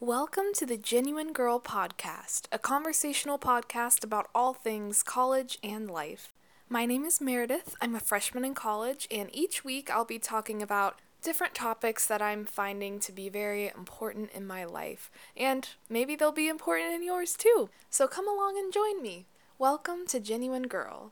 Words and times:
Welcome 0.00 0.52
to 0.54 0.64
the 0.64 0.76
Genuine 0.76 1.32
Girl 1.32 1.58
Podcast, 1.58 2.42
a 2.52 2.58
conversational 2.60 3.36
podcast 3.36 4.04
about 4.04 4.28
all 4.32 4.54
things 4.54 5.02
college 5.02 5.58
and 5.60 5.90
life. 5.90 6.32
My 6.68 6.86
name 6.86 7.04
is 7.04 7.20
Meredith. 7.20 7.74
I'm 7.80 7.96
a 7.96 8.00
freshman 8.00 8.44
in 8.44 8.54
college, 8.54 9.08
and 9.10 9.28
each 9.32 9.64
week 9.64 9.90
I'll 9.90 10.04
be 10.04 10.20
talking 10.20 10.62
about 10.62 11.00
different 11.20 11.56
topics 11.56 12.06
that 12.06 12.22
I'm 12.22 12.44
finding 12.44 13.00
to 13.00 13.10
be 13.10 13.28
very 13.28 13.72
important 13.76 14.30
in 14.30 14.46
my 14.46 14.64
life, 14.64 15.10
and 15.36 15.68
maybe 15.90 16.14
they'll 16.14 16.30
be 16.30 16.46
important 16.46 16.94
in 16.94 17.02
yours 17.02 17.34
too. 17.36 17.68
So 17.90 18.06
come 18.06 18.28
along 18.28 18.56
and 18.56 18.72
join 18.72 19.02
me. 19.02 19.26
Welcome 19.58 20.06
to 20.10 20.20
Genuine 20.20 20.68
Girl. 20.68 21.10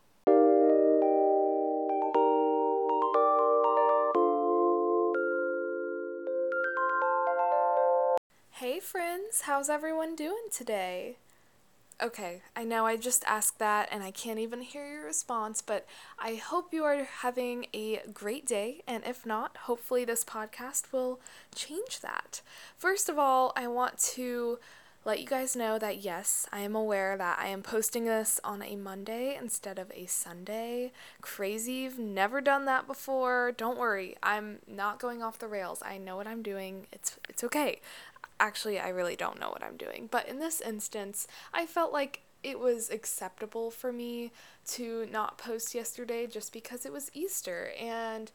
Hey 8.67 8.81
friends, 8.81 9.43
how's 9.43 9.71
everyone 9.71 10.17
doing 10.17 10.49
today? 10.51 11.19
Okay, 12.03 12.43
I 12.57 12.65
know 12.65 12.85
I 12.85 12.97
just 12.97 13.23
asked 13.25 13.61
that 13.61 13.89
and 13.93 14.03
I 14.03 14.11
can't 14.11 14.41
even 14.41 14.61
hear 14.61 14.85
your 14.85 15.05
response, 15.05 15.63
but 15.63 15.87
I 16.19 16.35
hope 16.35 16.75
you 16.75 16.83
are 16.83 17.05
having 17.05 17.67
a 17.73 18.01
great 18.13 18.45
day, 18.45 18.83
and 18.85 19.05
if 19.05 19.25
not, 19.25 19.57
hopefully 19.57 20.05
this 20.05 20.25
podcast 20.25 20.93
will 20.93 21.21
change 21.55 22.01
that. 22.01 22.41
First 22.77 23.09
of 23.09 23.21
all, 23.21 23.53
I 23.55 23.69
want 23.69 23.99
to 23.99 24.59
let 25.07 25.21
you 25.21 25.27
guys 25.27 25.55
know 25.55 25.79
that 25.79 26.03
yes, 26.03 26.49
I 26.53 26.61
am 26.61 26.75
aware 26.75 27.17
that 27.17 27.39
I 27.39 27.47
am 27.47 27.63
posting 27.63 28.07
this 28.07 28.41
on 28.43 28.61
a 28.61 28.75
Monday 28.75 29.39
instead 29.41 29.79
of 29.79 29.93
a 29.95 30.07
Sunday. 30.07 30.91
Crazy, 31.21 31.87
I've 31.87 32.01
never 32.01 32.41
done 32.41 32.65
that 32.65 32.89
before. 32.89 33.53
Don't 33.57 33.79
worry, 33.79 34.17
I'm 34.21 34.59
not 34.67 34.99
going 34.99 35.23
off 35.23 35.39
the 35.39 35.47
rails. 35.47 35.81
I 35.87 35.97
know 35.97 36.17
what 36.17 36.27
I'm 36.27 36.43
doing. 36.43 36.89
It's 36.91 37.21
it's 37.29 37.45
okay. 37.45 37.81
Actually, 38.39 38.79
I 38.79 38.89
really 38.89 39.17
don't 39.17 39.41
know 39.41 39.49
what 39.49 39.63
I'm 39.63 39.77
doing. 39.77 40.09
But 40.11 40.29
in 40.29 40.39
this 40.39 40.61
instance, 40.61 41.27
I 41.53 41.67
felt 41.67 41.93
like 41.93 42.21
it 42.43 42.59
was 42.61 42.91
acceptable 42.91 43.71
for 43.71 43.93
me 43.93 44.31
to 44.67 45.07
not 45.11 45.39
post 45.39 45.75
yesterday 45.75 46.27
just 46.27 46.53
because 46.53 46.87
it 46.87 46.93
was 46.93 47.11
Easter 47.15 47.73
and 47.81 48.31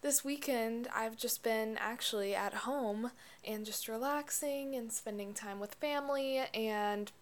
this 0.00 0.24
weekend 0.24 0.88
I've 0.94 1.16
just 1.16 1.42
been 1.42 1.76
actually 1.78 2.34
at 2.34 2.54
home 2.54 3.10
and 3.44 3.66
just 3.66 3.88
relaxing 3.88 4.74
and 4.74 4.92
spending 4.92 5.34
time 5.34 5.60
with 5.60 5.74
family 5.74 6.40
and 6.54 7.12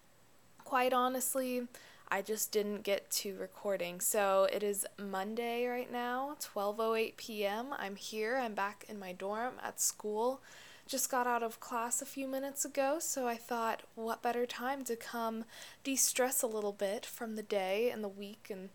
quite 0.63 0.93
honestly 0.93 1.67
I 2.13 2.21
just 2.21 2.51
didn't 2.51 2.83
get 2.83 3.09
to 3.11 3.37
recording. 3.37 4.01
So 4.01 4.45
it 4.51 4.63
is 4.63 4.85
Monday 4.97 5.65
right 5.65 5.89
now, 5.89 6.35
12:08 6.41 7.15
p.m. 7.15 7.67
I'm 7.77 7.95
here. 7.95 8.35
I'm 8.35 8.53
back 8.53 8.83
in 8.89 8.99
my 8.99 9.13
dorm 9.13 9.53
at 9.63 9.79
school. 9.79 10.41
Just 10.91 11.09
got 11.09 11.25
out 11.25 11.41
of 11.41 11.61
class 11.61 12.01
a 12.01 12.05
few 12.05 12.27
minutes 12.27 12.65
ago, 12.65 12.97
so 12.99 13.25
I 13.25 13.37
thought 13.37 13.83
what 13.95 14.21
better 14.21 14.45
time 14.45 14.83
to 14.83 14.97
come 14.97 15.45
de-stress 15.85 16.41
a 16.41 16.47
little 16.47 16.73
bit 16.73 17.05
from 17.05 17.37
the 17.37 17.41
day 17.41 17.89
and 17.89 18.03
the 18.03 18.09
week 18.09 18.49
and 18.49 18.67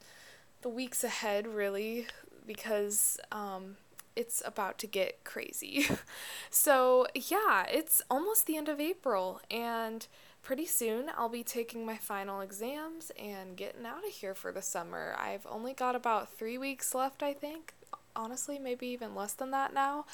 the 0.62 0.70
weeks 0.70 1.04
ahead 1.04 1.46
really 1.46 2.06
because 2.46 3.20
um, 3.30 3.76
it's 4.16 4.42
about 4.46 4.78
to 4.78 4.86
get 4.86 5.24
crazy. 5.24 5.88
so, 6.50 7.06
yeah, 7.14 7.66
it's 7.70 8.00
almost 8.08 8.46
the 8.46 8.56
end 8.56 8.70
of 8.70 8.80
April, 8.80 9.42
and 9.50 10.06
pretty 10.42 10.64
soon 10.64 11.10
I'll 11.18 11.28
be 11.28 11.44
taking 11.44 11.84
my 11.84 11.98
final 11.98 12.40
exams 12.40 13.12
and 13.22 13.58
getting 13.58 13.84
out 13.84 14.06
of 14.06 14.10
here 14.10 14.34
for 14.34 14.52
the 14.52 14.62
summer. 14.62 15.14
I've 15.18 15.46
only 15.46 15.74
got 15.74 15.94
about 15.94 16.30
three 16.30 16.56
weeks 16.56 16.94
left, 16.94 17.22
I 17.22 17.34
think. 17.34 17.74
Honestly, 18.14 18.58
maybe 18.58 18.86
even 18.86 19.14
less 19.14 19.34
than 19.34 19.50
that 19.50 19.74
now, 19.74 20.06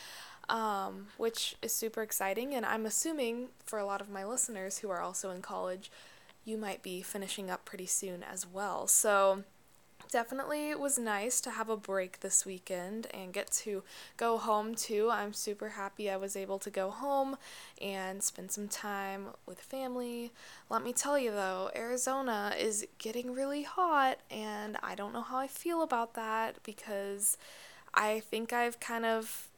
um, 0.49 1.09
which 1.17 1.57
is 1.63 1.73
super 1.73 2.03
exciting. 2.03 2.55
And 2.55 2.65
I'm 2.65 2.87
assuming 2.87 3.49
for 3.65 3.79
a 3.79 3.87
lot 3.87 4.01
of 4.01 4.11
my 4.11 4.25
listeners 4.25 4.79
who 4.79 4.91
are 4.91 5.01
also 5.01 5.31
in 5.31 5.43
college, 5.43 5.91
you 6.45 6.57
might 6.59 6.83
be 6.83 7.03
finishing 7.03 7.51
up 7.51 7.65
pretty 7.65 7.87
soon 7.87 8.23
as 8.23 8.47
well. 8.47 8.87
So, 8.87 9.45
definitely 10.13 10.69
it 10.69 10.79
was 10.79 10.99
nice 10.99 11.41
to 11.41 11.51
have 11.51 11.71
a 11.71 11.77
break 11.77 12.21
this 12.21 12.45
weekend 12.45 13.07
and 13.15 13.33
get 13.33 13.51
to 13.51 13.83
go 14.19 14.37
home 14.37 14.75
too. 14.75 15.09
I'm 15.11 15.33
super 15.33 15.71
happy 15.71 16.11
I 16.11 16.19
was 16.19 16.37
able 16.37 16.59
to 16.61 16.71
go 16.71 16.91
home 16.91 17.39
and 17.81 18.23
spend 18.23 18.51
some 18.51 18.69
time 18.69 19.29
with 19.47 19.61
family. 19.61 20.31
Let 20.69 20.85
me 20.85 20.93
tell 20.93 21.19
you 21.19 21.31
though, 21.31 21.71
Arizona 21.75 22.53
is 22.59 22.87
getting 22.99 23.33
really 23.33 23.63
hot 23.63 24.19
and 24.31 24.77
I 24.83 24.95
don't 24.95 25.15
know 25.15 25.23
how 25.23 25.39
I 25.39 25.47
feel 25.47 25.83
about 25.83 26.13
that 26.15 26.63
because 26.63 27.39
I 27.95 28.21
think 28.21 28.53
I've 28.53 28.81
kind 28.81 29.07
of 29.07 29.49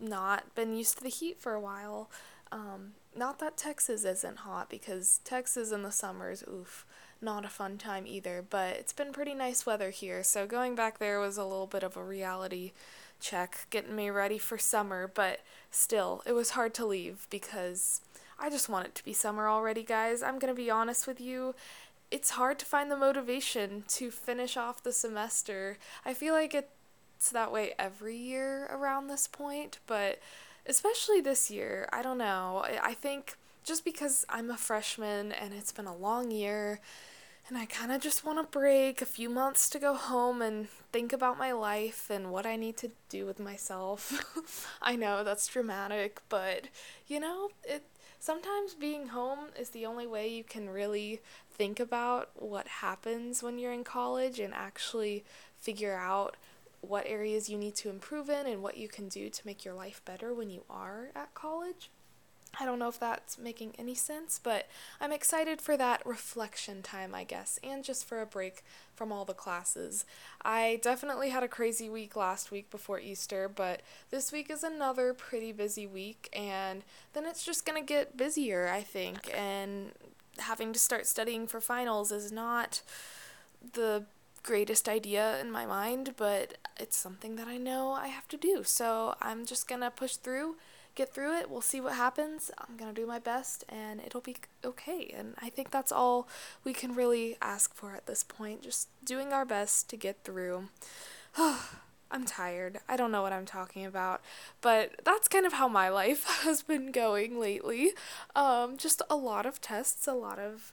not 0.00 0.54
been 0.54 0.76
used 0.76 0.98
to 0.98 1.02
the 1.02 1.10
heat 1.10 1.40
for 1.40 1.52
a 1.54 1.60
while. 1.60 2.10
Um, 2.52 2.92
not 3.16 3.38
that 3.40 3.56
Texas 3.56 4.04
isn't 4.04 4.38
hot 4.38 4.70
because 4.70 5.20
Texas 5.24 5.72
in 5.72 5.82
the 5.82 5.92
summers, 5.92 6.42
oof 6.48 6.86
not 7.24 7.44
a 7.44 7.48
fun 7.48 7.78
time 7.78 8.06
either, 8.06 8.44
but 8.48 8.76
it's 8.76 8.92
been 8.92 9.12
pretty 9.12 9.34
nice 9.34 9.66
weather 9.66 9.90
here, 9.90 10.22
so 10.22 10.46
going 10.46 10.74
back 10.74 10.98
there 10.98 11.18
was 11.18 11.36
a 11.36 11.44
little 11.44 11.66
bit 11.66 11.82
of 11.82 11.96
a 11.96 12.04
reality 12.04 12.72
check, 13.20 13.66
getting 13.70 13.96
me 13.96 14.10
ready 14.10 14.38
for 14.38 14.58
summer, 14.58 15.10
but 15.12 15.40
still, 15.70 16.22
it 16.26 16.32
was 16.32 16.50
hard 16.50 16.74
to 16.74 16.86
leave 16.86 17.26
because 17.30 18.02
I 18.38 18.50
just 18.50 18.68
want 18.68 18.86
it 18.86 18.94
to 18.96 19.04
be 19.04 19.12
summer 19.12 19.48
already, 19.48 19.82
guys. 19.82 20.22
I'm 20.22 20.38
gonna 20.38 20.54
be 20.54 20.70
honest 20.70 21.06
with 21.06 21.20
you. 21.20 21.54
It's 22.10 22.30
hard 22.30 22.58
to 22.58 22.66
find 22.66 22.90
the 22.90 22.96
motivation 22.96 23.84
to 23.88 24.10
finish 24.10 24.56
off 24.56 24.82
the 24.82 24.92
semester. 24.92 25.78
I 26.04 26.14
feel 26.14 26.34
like 26.34 26.54
it's 27.24 27.32
that 27.32 27.50
way 27.50 27.72
every 27.78 28.18
year 28.18 28.66
around 28.70 29.06
this 29.06 29.26
point, 29.26 29.78
but 29.86 30.18
especially 30.66 31.22
this 31.22 31.50
year, 31.50 31.88
I 31.90 32.02
don't 32.02 32.18
know. 32.18 32.66
I 32.82 32.92
think 32.92 33.38
just 33.64 33.82
because 33.82 34.26
I'm 34.28 34.50
a 34.50 34.58
freshman 34.58 35.32
and 35.32 35.54
it's 35.54 35.72
been 35.72 35.86
a 35.86 35.96
long 35.96 36.30
year 36.30 36.80
and 37.48 37.56
I 37.56 37.64
kind 37.64 37.90
of 37.92 38.02
just 38.02 38.26
want 38.26 38.40
a 38.40 38.42
break, 38.42 39.00
a 39.00 39.06
few 39.06 39.30
months 39.30 39.70
to 39.70 39.78
go 39.78 39.94
home 39.94 40.42
and 40.42 40.68
think 40.92 41.14
about 41.14 41.38
my 41.38 41.50
life 41.52 42.10
and 42.10 42.30
what 42.30 42.44
I 42.44 42.56
need 42.56 42.76
to 42.78 42.90
do 43.08 43.24
with 43.24 43.40
myself. 43.40 44.76
I 44.82 44.94
know 44.94 45.24
that's 45.24 45.46
dramatic, 45.46 46.20
but 46.28 46.68
you 47.06 47.20
know, 47.20 47.48
it 47.66 47.84
sometimes 48.20 48.74
being 48.74 49.06
home 49.08 49.46
is 49.58 49.70
the 49.70 49.86
only 49.86 50.06
way 50.06 50.28
you 50.28 50.44
can 50.44 50.68
really 50.68 51.22
think 51.50 51.80
about 51.80 52.28
what 52.34 52.68
happens 52.68 53.42
when 53.42 53.58
you're 53.58 53.72
in 53.72 53.82
college 53.82 54.38
and 54.40 54.52
actually 54.52 55.24
figure 55.58 55.94
out 55.94 56.36
what 56.88 57.06
areas 57.06 57.48
you 57.48 57.58
need 57.58 57.74
to 57.76 57.90
improve 57.90 58.28
in 58.28 58.46
and 58.46 58.62
what 58.62 58.76
you 58.76 58.88
can 58.88 59.08
do 59.08 59.28
to 59.30 59.46
make 59.46 59.64
your 59.64 59.74
life 59.74 60.02
better 60.04 60.32
when 60.34 60.50
you 60.50 60.62
are 60.68 61.10
at 61.14 61.34
college. 61.34 61.90
I 62.60 62.64
don't 62.64 62.78
know 62.78 62.88
if 62.88 63.00
that's 63.00 63.38
making 63.38 63.74
any 63.78 63.94
sense, 63.94 64.38
but 64.42 64.68
I'm 65.00 65.12
excited 65.12 65.60
for 65.60 65.76
that 65.76 66.04
reflection 66.06 66.82
time, 66.82 67.14
I 67.14 67.24
guess, 67.24 67.58
and 67.64 67.82
just 67.82 68.04
for 68.04 68.20
a 68.20 68.26
break 68.26 68.62
from 68.94 69.10
all 69.10 69.24
the 69.24 69.34
classes. 69.34 70.04
I 70.44 70.78
definitely 70.82 71.30
had 71.30 71.42
a 71.42 71.48
crazy 71.48 71.88
week 71.88 72.14
last 72.14 72.50
week 72.50 72.70
before 72.70 73.00
Easter, 73.00 73.48
but 73.48 73.82
this 74.10 74.30
week 74.30 74.50
is 74.50 74.62
another 74.62 75.14
pretty 75.14 75.52
busy 75.52 75.86
week, 75.86 76.28
and 76.32 76.84
then 77.12 77.24
it's 77.26 77.44
just 77.44 77.66
gonna 77.66 77.82
get 77.82 78.16
busier, 78.16 78.68
I 78.68 78.82
think, 78.82 79.30
and 79.34 79.92
having 80.38 80.72
to 80.72 80.78
start 80.78 81.06
studying 81.06 81.46
for 81.46 81.60
finals 81.60 82.12
is 82.12 82.30
not 82.30 82.82
the 83.72 84.04
greatest 84.44 84.88
idea 84.88 85.40
in 85.40 85.50
my 85.50 85.66
mind, 85.66 86.14
but 86.16 86.58
it's 86.78 86.96
something 86.96 87.34
that 87.36 87.48
I 87.48 87.56
know 87.56 87.90
I 87.90 88.06
have 88.06 88.28
to 88.28 88.36
do, 88.36 88.62
so 88.62 89.16
I'm 89.20 89.44
just 89.44 89.66
gonna 89.66 89.90
push 89.90 90.14
through 90.14 90.54
get 90.94 91.12
through 91.12 91.36
it. 91.36 91.50
We'll 91.50 91.60
see 91.60 91.80
what 91.80 91.94
happens. 91.94 92.50
I'm 92.58 92.76
to 92.76 92.92
do 92.92 93.06
my 93.06 93.18
best 93.18 93.64
and 93.68 94.00
it'll 94.00 94.20
be 94.20 94.36
okay. 94.64 95.12
And 95.16 95.34
I 95.40 95.48
think 95.48 95.70
that's 95.70 95.92
all 95.92 96.28
we 96.62 96.72
can 96.72 96.94
really 96.94 97.36
ask 97.42 97.74
for 97.74 97.94
at 97.94 98.06
this 98.06 98.22
point. 98.22 98.62
Just 98.62 98.88
doing 99.04 99.32
our 99.32 99.44
best 99.44 99.88
to 99.90 99.96
get 99.96 100.22
through. 100.24 100.68
I'm 102.10 102.24
tired. 102.26 102.78
I 102.88 102.96
don't 102.96 103.10
know 103.10 103.22
what 103.22 103.32
I'm 103.32 103.46
talking 103.46 103.84
about, 103.84 104.20
but 104.60 105.04
that's 105.04 105.26
kind 105.26 105.46
of 105.46 105.54
how 105.54 105.66
my 105.66 105.88
life 105.90 106.42
has 106.44 106.62
been 106.62 106.92
going 106.92 107.40
lately. 107.40 107.92
Um, 108.36 108.76
just 108.76 109.02
a 109.10 109.16
lot 109.16 109.46
of 109.46 109.60
tests, 109.60 110.06
a 110.06 110.12
lot 110.12 110.38
of 110.38 110.72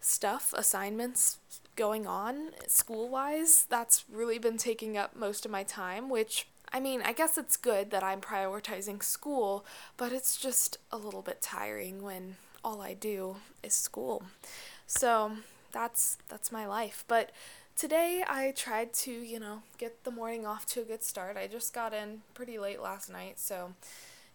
stuff, 0.00 0.52
assignments 0.56 1.38
going 1.76 2.06
on 2.06 2.50
school 2.66 3.08
wise. 3.08 3.66
That's 3.68 4.04
really 4.10 4.38
been 4.38 4.58
taking 4.58 4.96
up 4.96 5.16
most 5.16 5.44
of 5.44 5.50
my 5.50 5.62
time, 5.62 6.08
which 6.08 6.46
I 6.72 6.80
mean, 6.80 7.02
I 7.04 7.12
guess 7.12 7.38
it's 7.38 7.56
good 7.56 7.90
that 7.90 8.02
I'm 8.02 8.20
prioritizing 8.20 9.02
school, 9.02 9.64
but 9.96 10.12
it's 10.12 10.36
just 10.36 10.78
a 10.90 10.96
little 10.96 11.22
bit 11.22 11.40
tiring 11.40 12.02
when 12.02 12.36
all 12.64 12.80
I 12.80 12.94
do 12.94 13.36
is 13.62 13.74
school. 13.74 14.24
So, 14.86 15.32
that's 15.74 16.18
that's 16.28 16.50
my 16.50 16.66
life. 16.66 17.04
But 17.06 17.30
today 17.76 18.24
I 18.26 18.52
tried 18.56 18.94
to, 18.94 19.10
you 19.10 19.38
know, 19.38 19.62
get 19.76 20.04
the 20.04 20.10
morning 20.10 20.46
off 20.46 20.64
to 20.66 20.80
a 20.80 20.84
good 20.84 21.02
start. 21.02 21.36
I 21.36 21.46
just 21.46 21.74
got 21.74 21.92
in 21.92 22.22
pretty 22.32 22.58
late 22.58 22.80
last 22.80 23.10
night, 23.10 23.38
so 23.38 23.74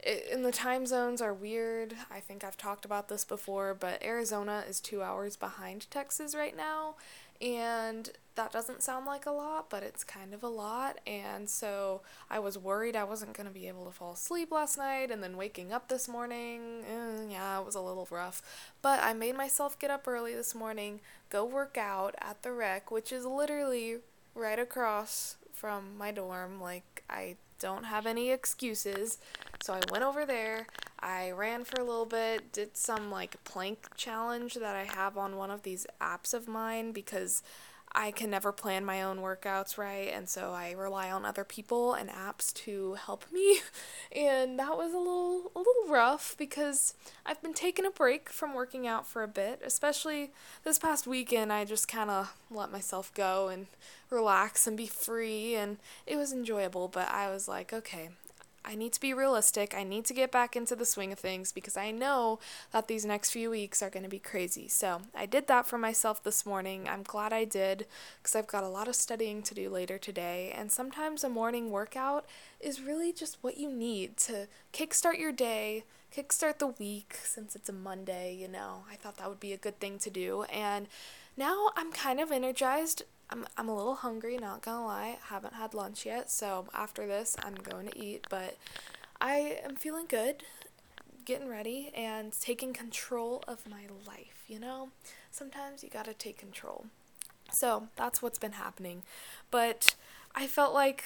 and 0.05 0.45
the 0.45 0.51
time 0.51 0.85
zones 0.85 1.21
are 1.21 1.33
weird. 1.33 1.95
I 2.09 2.19
think 2.19 2.43
I've 2.43 2.57
talked 2.57 2.85
about 2.85 3.09
this 3.09 3.25
before, 3.25 3.73
but 3.73 4.03
Arizona 4.03 4.63
is 4.67 4.79
2 4.79 5.01
hours 5.01 5.35
behind 5.35 5.89
Texas 5.91 6.35
right 6.35 6.55
now, 6.55 6.95
and 7.41 8.09
that 8.35 8.51
doesn't 8.51 8.83
sound 8.83 9.05
like 9.05 9.25
a 9.25 9.31
lot, 9.31 9.69
but 9.69 9.83
it's 9.83 10.03
kind 10.03 10.33
of 10.33 10.43
a 10.43 10.47
lot. 10.47 10.99
And 11.05 11.49
so 11.49 12.01
I 12.29 12.39
was 12.39 12.57
worried 12.57 12.95
I 12.95 13.03
wasn't 13.03 13.33
going 13.33 13.47
to 13.47 13.53
be 13.53 13.67
able 13.67 13.85
to 13.85 13.91
fall 13.91 14.13
asleep 14.13 14.51
last 14.51 14.77
night. 14.77 15.11
And 15.11 15.21
then 15.21 15.35
waking 15.35 15.73
up 15.73 15.89
this 15.89 16.07
morning, 16.07 16.83
eh, 16.89 17.31
yeah, 17.31 17.59
it 17.59 17.65
was 17.65 17.75
a 17.75 17.81
little 17.81 18.07
rough. 18.09 18.41
But 18.81 19.01
I 19.03 19.13
made 19.13 19.35
myself 19.35 19.77
get 19.77 19.91
up 19.91 20.07
early 20.07 20.33
this 20.33 20.55
morning, 20.55 21.01
go 21.29 21.43
work 21.43 21.77
out 21.77 22.15
at 22.19 22.43
the 22.43 22.51
rec, 22.51 22.91
which 22.91 23.11
is 23.11 23.25
literally 23.25 23.97
right 24.35 24.59
across 24.59 25.35
from 25.53 25.97
my 25.97 26.11
dorm. 26.11 26.61
Like, 26.61 27.03
I 27.09 27.35
don't 27.59 27.85
have 27.85 28.05
any 28.05 28.31
excuses. 28.31 29.17
So 29.61 29.73
I 29.73 29.81
went 29.91 30.03
over 30.03 30.25
there. 30.25 30.67
I 30.99 31.31
ran 31.31 31.63
for 31.63 31.79
a 31.79 31.83
little 31.83 32.05
bit, 32.05 32.51
did 32.51 32.75
some 32.75 33.11
like 33.11 33.43
plank 33.43 33.87
challenge 33.95 34.55
that 34.55 34.75
I 34.75 34.83
have 34.83 35.17
on 35.17 35.37
one 35.37 35.51
of 35.51 35.63
these 35.63 35.85
apps 36.01 36.33
of 36.33 36.47
mine 36.47 36.91
because 36.91 37.43
I 37.93 38.11
can 38.11 38.29
never 38.29 38.51
plan 38.51 38.85
my 38.85 39.01
own 39.01 39.17
workouts 39.17 39.77
right, 39.77 40.11
and 40.13 40.29
so 40.29 40.53
I 40.53 40.71
rely 40.71 41.09
on 41.11 41.25
other 41.25 41.43
people 41.43 41.93
and 41.93 42.09
apps 42.09 42.53
to 42.65 42.93
help 42.93 43.25
me. 43.31 43.59
And 44.11 44.57
that 44.57 44.75
was 44.75 44.91
a 44.91 44.97
little 44.97 45.51
a 45.55 45.59
little 45.59 45.87
rough 45.87 46.35
because 46.35 46.95
I've 47.27 47.41
been 47.43 47.53
taking 47.53 47.85
a 47.85 47.91
break 47.91 48.27
from 48.29 48.55
working 48.55 48.87
out 48.87 49.05
for 49.05 49.21
a 49.21 49.27
bit, 49.27 49.61
especially 49.63 50.31
this 50.63 50.79
past 50.79 51.05
weekend 51.05 51.53
I 51.53 51.63
just 51.63 51.87
kind 51.87 52.09
of 52.09 52.33
let 52.49 52.71
myself 52.71 53.13
go 53.13 53.49
and 53.49 53.67
relax 54.09 54.65
and 54.65 54.75
be 54.75 54.87
free 54.87 55.53
and 55.55 55.77
it 56.07 56.15
was 56.15 56.33
enjoyable, 56.33 56.87
but 56.87 57.07
I 57.11 57.29
was 57.29 57.47
like, 57.47 57.71
okay, 57.71 58.09
I 58.65 58.75
need 58.75 58.93
to 58.93 58.99
be 58.99 59.13
realistic. 59.13 59.73
I 59.75 59.83
need 59.83 60.05
to 60.05 60.13
get 60.13 60.31
back 60.31 60.55
into 60.55 60.75
the 60.75 60.85
swing 60.85 61.11
of 61.11 61.19
things 61.19 61.51
because 61.51 61.77
I 61.77 61.91
know 61.91 62.39
that 62.71 62.87
these 62.87 63.05
next 63.05 63.31
few 63.31 63.49
weeks 63.49 63.81
are 63.81 63.89
going 63.89 64.03
to 64.03 64.09
be 64.09 64.19
crazy. 64.19 64.67
So 64.67 65.01
I 65.15 65.25
did 65.25 65.47
that 65.47 65.65
for 65.65 65.77
myself 65.77 66.23
this 66.23 66.45
morning. 66.45 66.87
I'm 66.87 67.03
glad 67.03 67.33
I 67.33 67.45
did 67.45 67.87
because 68.21 68.35
I've 68.35 68.47
got 68.47 68.63
a 68.63 68.69
lot 68.69 68.87
of 68.87 68.95
studying 68.95 69.41
to 69.43 69.55
do 69.55 69.69
later 69.69 69.97
today. 69.97 70.53
And 70.55 70.71
sometimes 70.71 71.23
a 71.23 71.29
morning 71.29 71.71
workout 71.71 72.25
is 72.59 72.81
really 72.81 73.13
just 73.13 73.37
what 73.41 73.57
you 73.57 73.71
need 73.71 74.17
to 74.17 74.47
kickstart 74.73 75.19
your 75.19 75.31
day, 75.31 75.85
kickstart 76.15 76.59
the 76.59 76.67
week 76.67 77.17
since 77.23 77.55
it's 77.55 77.69
a 77.69 77.73
Monday, 77.73 78.35
you 78.35 78.47
know. 78.47 78.83
I 78.91 78.95
thought 78.95 79.17
that 79.17 79.29
would 79.29 79.39
be 79.39 79.53
a 79.53 79.57
good 79.57 79.79
thing 79.79 79.99
to 79.99 80.09
do. 80.09 80.43
And 80.43 80.87
now 81.37 81.69
I'm 81.77 81.91
kind 81.91 82.19
of 82.19 82.31
energized 82.31 83.03
I'm 83.29 83.45
I'm 83.57 83.69
a 83.69 83.75
little 83.75 83.95
hungry, 83.95 84.37
not 84.37 84.61
gonna 84.61 84.85
lie. 84.85 85.17
Haven't 85.29 85.53
had 85.53 85.73
lunch 85.73 86.05
yet, 86.05 86.31
so 86.31 86.67
after 86.73 87.05
this 87.05 87.35
I'm 87.43 87.55
going 87.55 87.87
to 87.87 87.99
eat, 87.99 88.25
but 88.29 88.57
I 89.21 89.59
am 89.63 89.75
feeling 89.75 90.05
good, 90.07 90.43
getting 91.25 91.49
ready 91.49 91.91
and 91.93 92.31
taking 92.39 92.73
control 92.73 93.43
of 93.47 93.69
my 93.69 93.83
life, 94.07 94.43
you 94.47 94.59
know? 94.59 94.89
Sometimes 95.29 95.83
you 95.83 95.89
got 95.89 96.05
to 96.05 96.13
take 96.13 96.37
control. 96.37 96.85
So, 97.51 97.87
that's 97.95 98.21
what's 98.21 98.39
been 98.39 98.53
happening. 98.53 99.03
But 99.51 99.95
I 100.35 100.47
felt 100.47 100.73
like 100.73 101.03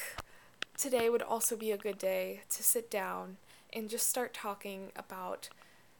today 0.77 1.09
would 1.09 1.21
also 1.21 1.55
be 1.55 1.71
a 1.71 1.77
good 1.77 1.97
day 1.97 2.41
to 2.49 2.63
sit 2.63 2.91
down 2.91 3.37
and 3.71 3.89
just 3.89 4.07
start 4.07 4.33
talking 4.33 4.91
about 4.95 5.49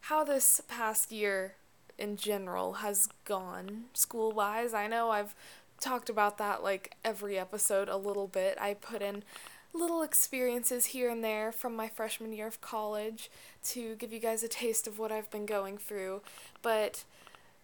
how 0.02 0.22
this 0.22 0.60
past 0.68 1.10
year 1.10 1.54
in 1.98 2.16
general 2.16 2.74
has 2.74 3.08
gone 3.24 3.84
school 3.94 4.32
wise. 4.32 4.74
I 4.74 4.86
know 4.86 5.10
I've 5.10 5.34
talked 5.80 6.08
about 6.08 6.38
that 6.38 6.62
like 6.62 6.96
every 7.04 7.38
episode 7.38 7.88
a 7.88 7.96
little 7.96 8.26
bit. 8.26 8.56
I 8.60 8.74
put 8.74 9.02
in 9.02 9.24
little 9.72 10.02
experiences 10.02 10.86
here 10.86 11.10
and 11.10 11.22
there 11.22 11.50
from 11.50 11.74
my 11.74 11.88
freshman 11.88 12.32
year 12.32 12.46
of 12.46 12.60
college 12.60 13.30
to 13.64 13.96
give 13.96 14.12
you 14.12 14.20
guys 14.20 14.42
a 14.42 14.48
taste 14.48 14.86
of 14.86 14.98
what 14.98 15.10
I've 15.10 15.30
been 15.30 15.46
going 15.46 15.78
through. 15.78 16.22
But 16.62 17.04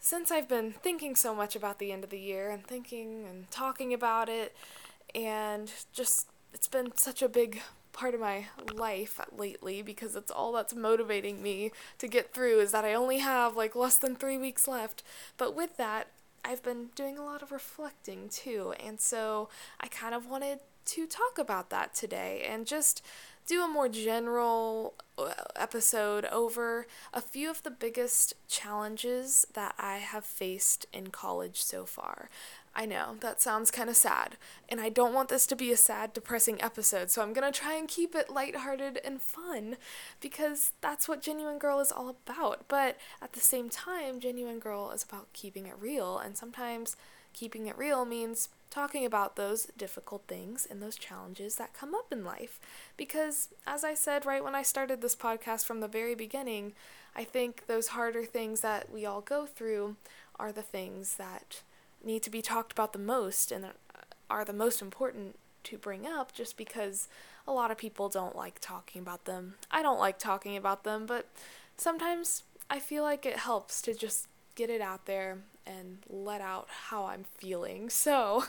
since 0.01 0.31
I've 0.31 0.49
been 0.49 0.73
thinking 0.73 1.15
so 1.15 1.35
much 1.35 1.55
about 1.55 1.79
the 1.79 1.93
end 1.93 2.03
of 2.03 2.11
the 2.11 2.19
year 2.19 2.51
and 2.51 2.67
thinking 2.67 3.27
and 3.29 3.51
talking 3.51 3.95
about 3.95 4.29
it, 4.29 4.57
and 5.15 5.71
just 5.93 6.29
it's 6.53 6.69
been 6.69 6.97
such 6.97 7.23
a 7.23 7.29
big 7.29 7.61
part 7.93 8.15
of 8.15 8.21
my 8.21 8.47
life 8.75 9.21
lately 9.37 9.83
because 9.83 10.17
it's 10.17 10.31
all 10.31 10.53
that's 10.53 10.75
motivating 10.75 11.43
me 11.43 11.71
to 11.99 12.09
get 12.09 12.33
through 12.33 12.61
is 12.61 12.73
that 12.73 12.85
I 12.85 12.95
only 12.95 13.19
have 13.19 13.57
like 13.57 13.77
less 13.77 13.99
than 13.99 14.17
three 14.17 14.39
weeks 14.39 14.67
left. 14.67 15.03
But 15.37 15.55
with 15.55 15.77
that, 15.77 16.09
I've 16.45 16.63
been 16.63 16.89
doing 16.95 17.19
a 17.19 17.25
lot 17.25 17.43
of 17.43 17.53
reflecting 17.53 18.29
too, 18.29 18.75
and 18.81 19.01
so 19.01 19.49
I 19.81 19.89
kind 19.89 20.15
of 20.15 20.29
wanted 20.29 20.61
to 20.87 21.07
talk 21.07 21.39
about 21.39 21.71
that 21.71 21.95
today 21.95 22.45
and 22.49 22.67
just 22.67 23.05
do 23.47 23.63
a 23.65 23.69
more 23.69 23.89
general 23.89 24.95
uh, 25.19 25.33
episode 25.57 26.25
over 26.27 26.87
a 27.13 27.21
few 27.21 27.51
of 27.51 27.63
the 27.63 27.71
biggest 27.71 28.35
challenges 28.49 29.47
that 29.55 29.75
I 29.79 29.99
have 29.99 30.25
faced 30.25 30.87
in 30.93 31.09
college 31.09 31.63
so 31.63 31.85
far. 31.85 32.31
I 32.75 32.87
know, 32.87 33.17
that 33.21 33.41
sounds 33.41 33.71
kind 33.73 33.91
of 33.91 33.97
sad, 33.97 34.37
and 34.69 34.81
I 34.81 34.91
don't 34.91 35.13
want 35.13 35.29
this 35.29 35.45
to 35.47 35.57
be 35.57 35.73
a 35.73 35.77
sad, 35.77 36.13
depressing 36.13 36.63
episode, 36.63 37.11
so 37.11 37.21
I'm 37.21 37.33
gonna 37.33 37.51
try 37.51 37.75
and 37.75 37.89
keep 37.89 38.15
it 38.15 38.31
lighthearted 38.31 39.01
and 39.05 39.21
fun 39.21 39.77
because 40.21 40.73
that's 40.81 41.09
what 41.09 41.21
Genuine 41.21 41.59
Girl 41.59 41.81
is 41.81 41.91
all 41.91 42.09
about. 42.09 42.67
But 42.69 42.97
at 43.21 43.33
the 43.33 43.41
same 43.41 43.71
time, 43.71 44.21
Genuine 44.21 44.61
Girl 44.61 44.93
is 44.93 45.03
about 45.03 45.33
keeping 45.33 45.67
it 45.67 45.75
real, 45.81 46.17
and 46.19 46.37
sometimes 46.37 46.97
keeping 47.33 47.67
it 47.67 47.77
real 47.77 48.05
means 48.05 48.49
talking 48.71 49.05
about 49.05 49.35
those 49.35 49.67
difficult 49.77 50.23
things 50.29 50.67
and 50.71 50.81
those 50.81 50.97
challenges 50.97 51.57
that 51.57 51.75
come 51.75 51.95
up 51.95 52.13
in 52.13 52.25
life. 52.25 52.61
Because, 52.97 53.49
as 53.67 53.83
I 53.83 53.95
said 53.95 54.25
right 54.25 54.45
when 54.45 54.55
I 54.55 54.63
started 54.63 55.01
this 55.01 55.17
podcast 55.17 55.65
from 55.65 55.81
the 55.81 55.89
very 55.89 56.15
beginning, 56.15 56.75
I 57.17 57.25
think 57.25 57.67
those 57.67 57.89
harder 57.89 58.25
things 58.25 58.61
that 58.61 58.93
we 58.93 59.05
all 59.05 59.21
go 59.21 59.45
through 59.47 59.97
are 60.39 60.53
the 60.53 60.63
things 60.63 61.17
that 61.17 61.63
need 62.05 62.23
to 62.23 62.31
be 62.31 62.43
talked 62.43 62.73
about 62.73 62.93
the 62.93 62.99
most 62.99 63.53
and 63.53 63.67
are 64.29 64.45
the 64.45 64.53
most 64.53 64.81
important 64.81 65.37
to 65.65 65.77
bring 65.77 66.07
up 66.07 66.33
just 66.33 66.57
because 66.57 67.09
a 67.47 67.53
lot 67.53 67.71
of 67.71 67.77
people 67.77 68.09
don't 68.09 68.37
like 68.37 68.59
talking 68.61 69.03
about 69.03 69.25
them. 69.25 69.55
I 69.71 69.83
don't 69.83 69.99
like 69.99 70.19
talking 70.19 70.57
about 70.57 70.85
them, 70.85 71.07
but 71.07 71.27
sometimes 71.77 72.45
I 72.71 72.79
feel 72.79 73.03
like 73.03 73.27
it 73.27 73.39
helps 73.39 73.83
to 73.83 73.95
just 73.95 74.29
get 74.55 74.71
it 74.71 74.81
out 74.81 75.07
there 75.07 75.39
and 75.67 75.99
let 76.09 76.41
out 76.41 76.69
how 76.89 77.07
I'm 77.07 77.25
feeling. 77.37 77.91
So 78.01 78.45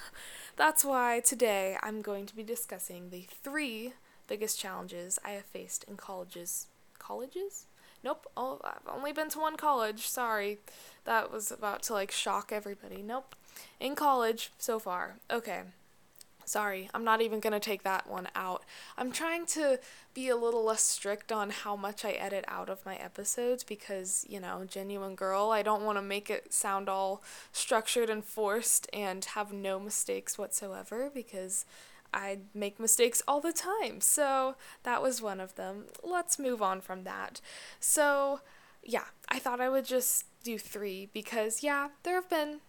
that's 0.56 0.86
why 0.86 1.22
today 1.22 1.78
I'm 1.82 2.02
going 2.02 2.26
to 2.28 2.36
be 2.36 2.44
discussing 2.44 3.10
the 3.10 3.28
three 3.44 3.94
biggest 4.28 4.60
challenges 4.60 5.20
I 5.26 5.32
have 5.32 5.46
faced 5.46 5.84
in 5.88 5.98
colleges. 5.98 6.68
Colleges? 7.00 7.66
Nope. 8.04 8.28
Oh, 8.38 8.60
I've 8.64 8.88
only 8.88 9.12
been 9.12 9.30
to 9.30 9.40
one 9.40 9.58
college. 9.58 10.08
Sorry. 10.08 10.60
That 11.06 11.32
was 11.32 11.52
about 11.52 11.84
to 11.84 11.94
like 11.94 12.12
shock 12.12 12.52
everybody. 12.52 13.02
Nope 13.02 13.36
in 13.80 13.96
college 13.96 14.52
so 14.58 14.80
far. 14.80 15.18
Okay. 15.30 15.62
Sorry, 16.44 16.90
I'm 16.94 17.06
not 17.06 17.22
even 17.22 17.40
going 17.40 17.54
to 17.54 17.62
take 17.62 17.84
that 17.84 18.10
one 18.10 18.28
out. 18.36 18.66
I'm 18.98 19.12
trying 19.12 19.46
to 19.48 19.80
be 20.14 20.28
a 20.28 20.36
little 20.36 20.66
less 20.66 20.82
strict 20.82 21.32
on 21.32 21.50
how 21.50 21.78
much 21.78 22.04
I 22.04 22.12
edit 22.12 22.44
out 22.48 22.68
of 22.68 22.86
my 22.86 22.96
episodes 22.96 23.64
because, 23.64 24.26
you 24.28 24.40
know, 24.40 24.66
genuine 24.68 25.16
girl, 25.16 25.52
I 25.52 25.62
don't 25.62 25.84
want 25.84 25.98
to 25.98 26.02
make 26.02 26.30
it 26.30 26.52
sound 26.52 26.90
all 26.90 27.24
structured 27.54 28.10
and 28.10 28.26
forced 28.26 28.90
and 28.92 29.24
have 29.24 29.54
no 29.54 29.80
mistakes 29.80 30.38
whatsoever 30.38 31.10
because 31.14 31.64
I 32.14 32.40
make 32.54 32.80
mistakes 32.80 33.22
all 33.28 33.40
the 33.40 33.54
time. 33.54 34.02
So 34.02 34.56
that 34.84 35.02
was 35.02 35.22
one 35.22 35.40
of 35.40 35.56
them. 35.56 35.86
Let's 36.04 36.38
move 36.38 36.62
on 36.62 36.82
from 36.82 37.04
that. 37.04 37.40
So, 37.80 38.42
yeah, 38.84 39.06
I 39.30 39.40
thought 39.40 39.62
I 39.62 39.70
would 39.70 39.86
just 39.86 40.26
do 40.44 40.58
three 40.58 41.10
because, 41.14 41.64
yeah, 41.64 41.90
there 42.04 42.16
have 42.16 42.30
been 42.30 42.60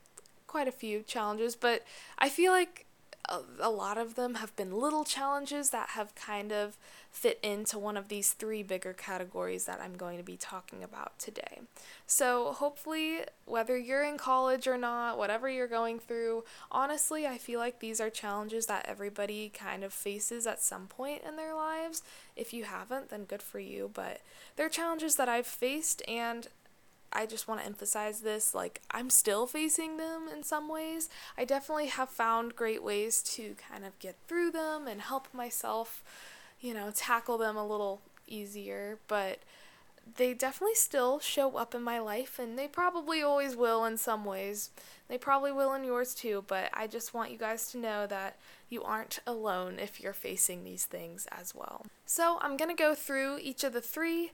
quite 0.53 0.69
a 0.69 0.73
few 0.73 1.03
challenges, 1.03 1.57
but 1.57 1.83
I 2.19 2.29
feel 2.29 2.53
like 2.53 2.85
a, 3.27 3.41
a 3.59 3.71
lot 3.71 3.97
of 3.97 4.17
them 4.17 4.35
have 4.35 4.55
been 4.55 4.79
little 4.79 5.03
challenges 5.03 5.71
that 5.71 5.91
have 5.91 6.15
kind 6.15 6.53
of 6.53 6.77
fit 7.11 7.39
into 7.43 7.79
one 7.79 7.97
of 7.97 8.09
these 8.09 8.33
three 8.35 8.63
bigger 8.63 8.93
categories 8.93 9.65
that 9.65 9.81
I'm 9.81 9.95
going 9.95 10.19
to 10.19 10.23
be 10.23 10.37
talking 10.37 10.85
about 10.85 11.19
today. 11.19 11.63
So, 12.07 12.53
hopefully, 12.53 13.21
whether 13.47 13.79
you're 13.79 14.05
in 14.05 14.19
college 14.19 14.67
or 14.67 14.77
not, 14.77 15.17
whatever 15.17 15.49
you're 15.49 15.69
going 15.69 15.99
through, 15.99 16.45
honestly, 16.71 17.27
I 17.27 17.39
feel 17.39 17.59
like 17.59 17.81
these 17.81 17.99
are 17.99 18.11
challenges 18.11 18.67
that 18.67 18.85
everybody 18.87 19.49
kind 19.49 19.83
of 19.83 19.95
faces 19.95 20.47
at 20.47 20.61
some 20.61 20.87
point 20.87 21.23
in 21.27 21.37
their 21.37 21.55
lives. 21.55 22.03
If 22.37 22.53
you 22.53 22.65
haven't, 22.65 23.09
then 23.09 23.25
good 23.25 23.43
for 23.43 23.59
you, 23.59 23.91
but 23.95 24.21
they're 24.57 24.69
challenges 24.69 25.15
that 25.17 25.31
I've 25.31 25.47
faced 25.47 26.03
and 26.07 26.49
I 27.13 27.27
just 27.27 27.49
want 27.49 27.61
to 27.61 27.67
emphasize 27.67 28.21
this 28.21 28.55
like 28.55 28.81
I'm 28.91 29.11
still 29.11 29.47
facing 29.47 29.97
them 29.97 30.29
in 30.33 30.43
some 30.43 30.69
ways. 30.69 31.09
I 31.37 31.45
definitely 31.45 31.87
have 31.87 32.09
found 32.09 32.57
great 32.57 32.83
ways 32.83 33.23
to 33.35 33.55
kind 33.71 33.85
of 33.85 33.99
get 33.99 34.17
through 34.29 34.53
them 34.53 34.87
and 34.87 35.01
help 35.01 35.29
myself, 35.33 36.03
you 36.61 36.75
know, 36.75 36.91
tackle 36.95 37.39
them 37.39 37.57
a 37.57 37.67
little 37.67 38.01
easier, 38.27 38.99
but 39.09 39.41
they 40.17 40.35
definitely 40.35 40.75
still 40.75 41.21
show 41.21 41.57
up 41.57 41.75
in 41.75 41.83
my 41.83 41.99
life 41.99 42.39
and 42.39 42.59
they 42.59 42.67
probably 42.67 43.23
always 43.23 43.55
will 43.55 43.85
in 43.85 43.97
some 43.97 44.25
ways. 44.25 44.71
They 45.09 45.19
probably 45.19 45.53
will 45.53 45.75
in 45.75 45.85
yours 45.85 46.15
too, 46.15 46.45
but 46.47 46.71
I 46.73 46.87
just 46.87 47.15
want 47.15 47.31
you 47.31 47.39
guys 47.39 47.71
to 47.71 47.79
know 47.79 48.07
that 48.07 48.37
you 48.69 48.83
aren't 48.83 49.21
alone 49.27 49.79
if 49.79 50.01
you're 50.01 50.13
facing 50.13 50.65
these 50.65 50.87
things 50.87 51.29
as 51.31 51.55
well. 51.55 51.87
So, 52.07 52.39
I'm 52.41 52.57
going 52.57 52.75
to 52.75 52.83
go 52.83 52.95
through 52.95 53.39
each 53.39 53.65
of 53.65 53.73
the 53.73 53.81
three 53.81 54.33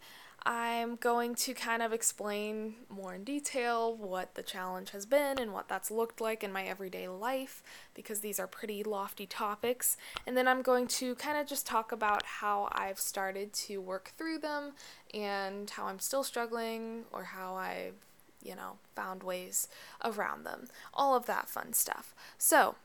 I'm 0.50 0.96
going 0.96 1.34
to 1.34 1.52
kind 1.52 1.82
of 1.82 1.92
explain 1.92 2.76
more 2.88 3.14
in 3.14 3.22
detail 3.22 3.94
what 3.94 4.34
the 4.34 4.42
challenge 4.42 4.92
has 4.92 5.04
been 5.04 5.38
and 5.38 5.52
what 5.52 5.68
that's 5.68 5.90
looked 5.90 6.22
like 6.22 6.42
in 6.42 6.54
my 6.54 6.64
everyday 6.64 7.06
life 7.06 7.62
because 7.92 8.20
these 8.20 8.40
are 8.40 8.46
pretty 8.46 8.82
lofty 8.82 9.26
topics. 9.26 9.98
And 10.26 10.38
then 10.38 10.48
I'm 10.48 10.62
going 10.62 10.86
to 10.86 11.14
kind 11.16 11.36
of 11.36 11.46
just 11.46 11.66
talk 11.66 11.92
about 11.92 12.24
how 12.24 12.70
I've 12.72 12.98
started 12.98 13.52
to 13.52 13.82
work 13.82 14.12
through 14.16 14.38
them 14.38 14.72
and 15.12 15.68
how 15.68 15.84
I'm 15.84 15.98
still 15.98 16.24
struggling 16.24 17.04
or 17.12 17.24
how 17.24 17.56
I've, 17.56 18.06
you 18.42 18.56
know, 18.56 18.78
found 18.96 19.22
ways 19.22 19.68
around 20.02 20.44
them. 20.44 20.68
All 20.94 21.14
of 21.14 21.26
that 21.26 21.50
fun 21.50 21.74
stuff. 21.74 22.14
So, 22.38 22.76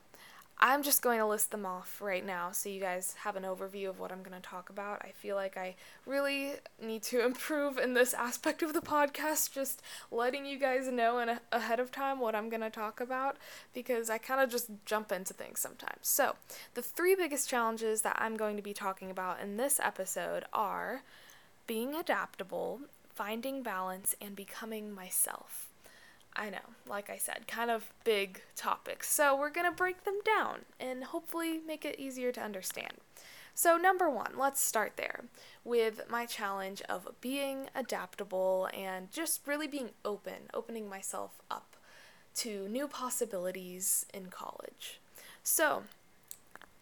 I'm 0.66 0.82
just 0.82 1.02
going 1.02 1.20
to 1.20 1.26
list 1.26 1.52
them 1.52 1.66
off 1.66 2.00
right 2.02 2.26
now 2.26 2.52
so 2.52 2.70
you 2.70 2.80
guys 2.80 3.16
have 3.26 3.36
an 3.36 3.44
overview 3.44 3.90
of 3.90 4.00
what 4.00 4.14
I'm 4.14 4.24
going 4.24 4.42
to 4.42 4.48
talk 4.48 4.70
about. 4.70 5.02
I 5.04 5.12
feel 5.12 5.36
like 5.36 5.58
I 5.58 5.76
really 6.06 6.54
need 6.82 7.04
to 7.04 7.22
improve 7.26 7.78
in 7.78 7.96
this 7.96 8.14
aspect 8.14 8.64
of 8.64 8.72
the 8.72 8.80
podcast, 8.80 9.52
just 9.52 9.82
letting 10.10 10.46
you 10.46 10.58
guys 10.58 10.88
know 10.88 11.20
in 11.20 11.28
a- 11.28 11.42
ahead 11.52 11.82
of 11.82 11.92
time 11.92 12.22
what 12.22 12.34
I'm 12.34 12.48
going 12.48 12.62
to 12.62 12.70
talk 12.70 13.02
about 13.02 13.36
because 13.74 14.10
I 14.10 14.18
kind 14.18 14.40
of 14.40 14.50
just 14.50 14.70
jump 14.86 15.12
into 15.12 15.34
things 15.34 15.60
sometimes. 15.60 16.08
So, 16.08 16.38
the 16.76 16.82
three 16.82 17.14
biggest 17.14 17.50
challenges 17.50 18.02
that 18.04 18.16
I'm 18.18 18.38
going 18.38 18.56
to 18.56 18.64
be 18.64 18.74
talking 18.74 19.12
about 19.12 19.42
in 19.42 19.58
this 19.58 19.82
episode 19.84 20.46
are 20.54 21.02
being 21.68 21.94
adaptable, 21.94 22.80
finding 23.14 23.64
balance, 23.64 24.16
and 24.22 24.34
becoming 24.34 24.94
myself. 24.94 25.73
I 26.36 26.50
know, 26.50 26.74
like 26.88 27.10
I 27.10 27.18
said, 27.18 27.48
kind 27.48 27.70
of 27.70 27.94
big 28.04 28.42
topics. 28.56 29.10
So 29.10 29.38
we're 29.38 29.50
going 29.50 29.70
to 29.70 29.76
break 29.76 30.04
them 30.04 30.20
down 30.26 30.62
and 30.80 31.04
hopefully 31.04 31.60
make 31.66 31.86
it 31.86 32.00
easier 32.00 32.32
to 32.32 32.42
understand. 32.42 32.94
So, 33.56 33.78
number 33.78 34.10
one, 34.10 34.34
let's 34.36 34.60
start 34.60 34.94
there 34.96 35.26
with 35.64 36.02
my 36.10 36.26
challenge 36.26 36.82
of 36.90 37.08
being 37.22 37.70
adaptable 37.76 38.68
and 38.74 39.12
just 39.12 39.46
really 39.46 39.68
being 39.68 39.92
open, 40.04 40.50
opening 40.56 40.90
myself 40.90 41.40
up 41.52 41.78
to 42.38 42.68
new 42.68 42.88
possibilities 42.88 44.08
in 44.12 44.28
college. 44.28 45.00
So, 45.44 45.84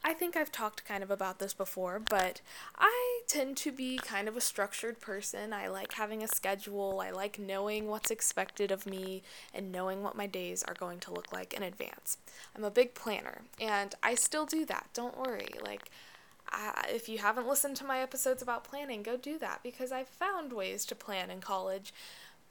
I 0.04 0.14
think 0.14 0.36
I've 0.36 0.52
talked 0.52 0.84
kind 0.84 1.04
of 1.04 1.12
about 1.12 1.40
this 1.40 1.54
before, 1.54 2.00
but 2.00 2.42
I 2.78 3.22
tend 3.28 3.56
to 3.58 3.72
be 3.72 3.98
kind 3.98 4.28
of 4.28 4.36
a 4.36 4.42
structured 4.42 5.00
person. 5.00 5.54
I 5.54 5.68
like 5.68 5.94
having 5.94 6.24
a 6.24 6.28
schedule. 6.28 7.00
I 7.02 7.12
like 7.12 7.38
knowing 7.38 7.88
what's 7.88 8.10
expected 8.10 8.72
of 8.72 8.88
me 8.88 9.22
and 9.54 9.72
knowing 9.72 10.02
what 10.02 10.18
my 10.18 10.26
days 10.26 10.64
are 10.64 10.74
going 10.74 11.00
to 11.02 11.14
look 11.14 11.32
like 11.32 11.54
in 11.54 11.62
advance. 11.62 12.18
I'm 12.56 12.64
a 12.64 12.72
big 12.72 12.96
planner, 12.96 13.42
and 13.60 13.94
I 14.02 14.16
still 14.16 14.46
do 14.48 14.66
that. 14.66 14.88
Don't 14.94 15.20
worry. 15.20 15.50
Like, 15.64 15.92
if 16.90 17.08
you 17.08 17.20
haven't 17.20 17.48
listened 17.48 17.78
to 17.78 17.86
my 17.86 18.00
episodes 18.00 18.42
about 18.42 18.64
planning, 18.64 19.04
go 19.04 19.16
do 19.18 19.38
that 19.38 19.62
because 19.62 19.92
I've 19.92 20.10
found 20.10 20.52
ways 20.52 20.84
to 20.86 20.96
plan 20.96 21.30
in 21.30 21.42
college 21.42 21.94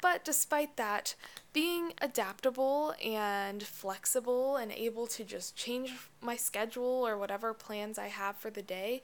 but 0.00 0.24
despite 0.24 0.76
that, 0.76 1.14
being 1.52 1.92
adaptable 2.00 2.94
and 3.04 3.62
flexible 3.62 4.56
and 4.56 4.72
able 4.72 5.06
to 5.08 5.24
just 5.24 5.56
change 5.56 5.92
my 6.20 6.36
schedule 6.36 7.06
or 7.06 7.18
whatever 7.18 7.52
plans 7.54 7.98
I 7.98 8.08
have 8.08 8.36
for 8.36 8.50
the 8.50 8.62
day, 8.62 9.02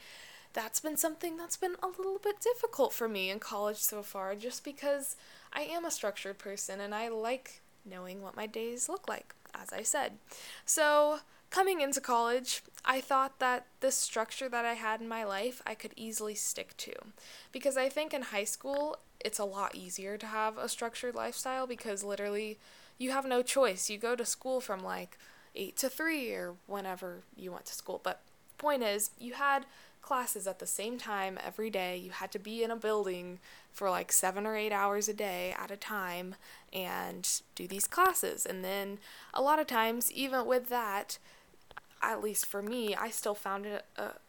that's 0.52 0.80
been 0.80 0.96
something 0.96 1.36
that's 1.36 1.56
been 1.56 1.76
a 1.82 1.88
little 1.88 2.18
bit 2.22 2.40
difficult 2.40 2.92
for 2.92 3.08
me 3.08 3.30
in 3.30 3.38
college 3.38 3.76
so 3.76 4.02
far 4.02 4.34
just 4.34 4.64
because 4.64 5.16
I 5.52 5.62
am 5.62 5.84
a 5.84 5.90
structured 5.90 6.38
person 6.38 6.80
and 6.80 6.94
I 6.94 7.08
like 7.08 7.60
knowing 7.84 8.22
what 8.22 8.36
my 8.36 8.46
days 8.46 8.88
look 8.88 9.08
like, 9.08 9.34
as 9.54 9.72
I 9.72 9.82
said. 9.82 10.12
So, 10.64 11.20
coming 11.50 11.80
into 11.80 12.00
college, 12.00 12.62
I 12.84 13.00
thought 13.00 13.38
that 13.38 13.66
this 13.80 13.96
structure 13.96 14.48
that 14.48 14.64
I 14.64 14.74
had 14.74 15.00
in 15.00 15.08
my 15.08 15.24
life 15.24 15.62
I 15.66 15.74
could 15.74 15.92
easily 15.96 16.34
stick 16.34 16.76
to. 16.78 16.92
Because 17.52 17.76
I 17.76 17.88
think 17.88 18.12
in 18.12 18.22
high 18.22 18.44
school, 18.44 18.98
it's 19.20 19.38
a 19.38 19.44
lot 19.44 19.74
easier 19.74 20.16
to 20.18 20.26
have 20.26 20.58
a 20.58 20.68
structured 20.68 21.14
lifestyle 21.14 21.66
because 21.66 22.04
literally 22.04 22.58
you 22.98 23.10
have 23.10 23.26
no 23.26 23.42
choice. 23.42 23.90
You 23.90 23.98
go 23.98 24.14
to 24.14 24.24
school 24.24 24.60
from 24.60 24.82
like 24.82 25.18
8 25.54 25.76
to 25.78 25.88
3 25.88 26.32
or 26.32 26.54
whenever 26.66 27.22
you 27.36 27.52
went 27.52 27.66
to 27.66 27.74
school. 27.74 28.00
But 28.02 28.20
point 28.58 28.82
is, 28.82 29.10
you 29.18 29.34
had 29.34 29.66
classes 30.02 30.46
at 30.46 30.60
the 30.60 30.66
same 30.66 30.98
time 30.98 31.38
every 31.44 31.68
day. 31.68 31.96
You 31.96 32.10
had 32.10 32.30
to 32.32 32.38
be 32.38 32.62
in 32.62 32.70
a 32.70 32.76
building 32.76 33.40
for 33.72 33.90
like 33.90 34.12
7 34.12 34.46
or 34.46 34.56
8 34.56 34.72
hours 34.72 35.08
a 35.08 35.14
day 35.14 35.54
at 35.58 35.70
a 35.70 35.76
time 35.76 36.36
and 36.72 37.28
do 37.54 37.66
these 37.66 37.88
classes. 37.88 38.46
And 38.46 38.64
then 38.64 38.98
a 39.34 39.42
lot 39.42 39.58
of 39.58 39.66
times 39.66 40.12
even 40.12 40.46
with 40.46 40.68
that, 40.68 41.18
at 42.02 42.22
least 42.22 42.46
for 42.46 42.62
me, 42.62 42.94
I 42.94 43.10
still 43.10 43.34
found 43.34 43.66
a, 43.66 43.82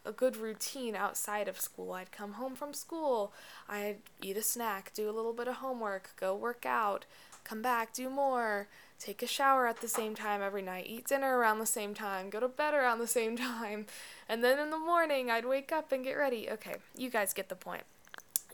a 0.06 0.12
good 0.12 0.38
routine 0.38 0.96
outside 0.96 1.48
of 1.48 1.60
school. 1.60 1.94
I'd 1.94 2.12
come 2.12 2.34
home 2.34 2.56
from 2.56 2.74
school, 2.74 3.34
I'd 3.68 3.98
eat 4.22 4.38
a 4.38 4.42
snack, 4.42 4.92
do 4.94 5.10
a 5.10 5.12
little 5.12 5.34
bit 5.34 5.48
of 5.48 5.56
homework, 5.56 6.12
go 6.20 6.36
work 6.36 6.66
out, 6.66 7.06
come 7.44 7.62
back, 7.62 7.94
do 7.94 8.10
more, 8.10 8.68
take 9.00 9.22
a 9.22 9.28
shower 9.28 9.68
at 9.68 9.82
the 9.82 9.88
same 9.88 10.16
time 10.16 10.42
every 10.42 10.62
night, 10.62 10.86
eat 10.88 11.08
dinner 11.08 11.38
around 11.38 11.60
the 11.60 11.66
same 11.66 11.94
time, 11.94 12.30
go 12.30 12.40
to 12.40 12.48
bed 12.48 12.74
around 12.74 13.00
the 13.00 13.08
same 13.08 13.38
time, 13.38 13.86
and 14.28 14.44
then 14.44 14.60
in 14.60 14.70
the 14.70 14.80
morning 14.80 15.30
I'd 15.30 15.46
wake 15.46 15.72
up 15.72 15.92
and 15.92 16.04
get 16.04 16.14
ready. 16.14 16.50
Okay, 16.50 16.76
you 16.96 17.10
guys 17.10 17.34
get 17.34 17.50
the 17.50 17.56
point. 17.56 17.84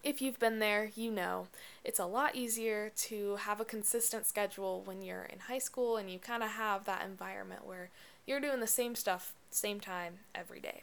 If 0.03 0.21
you've 0.21 0.39
been 0.39 0.59
there, 0.59 0.91
you 0.95 1.11
know 1.11 1.47
it's 1.85 1.99
a 1.99 2.05
lot 2.05 2.35
easier 2.35 2.91
to 2.95 3.37
have 3.37 3.61
a 3.61 3.65
consistent 3.65 4.25
schedule 4.25 4.81
when 4.83 5.01
you're 5.01 5.23
in 5.23 5.39
high 5.39 5.59
school 5.59 5.97
and 5.97 6.09
you 6.09 6.19
kind 6.19 6.43
of 6.43 6.49
have 6.49 6.85
that 6.85 7.05
environment 7.05 7.65
where 7.65 7.89
you're 8.25 8.39
doing 8.39 8.59
the 8.59 8.67
same 8.67 8.95
stuff, 8.95 9.33
same 9.51 9.79
time, 9.79 10.19
every 10.33 10.59
day. 10.59 10.81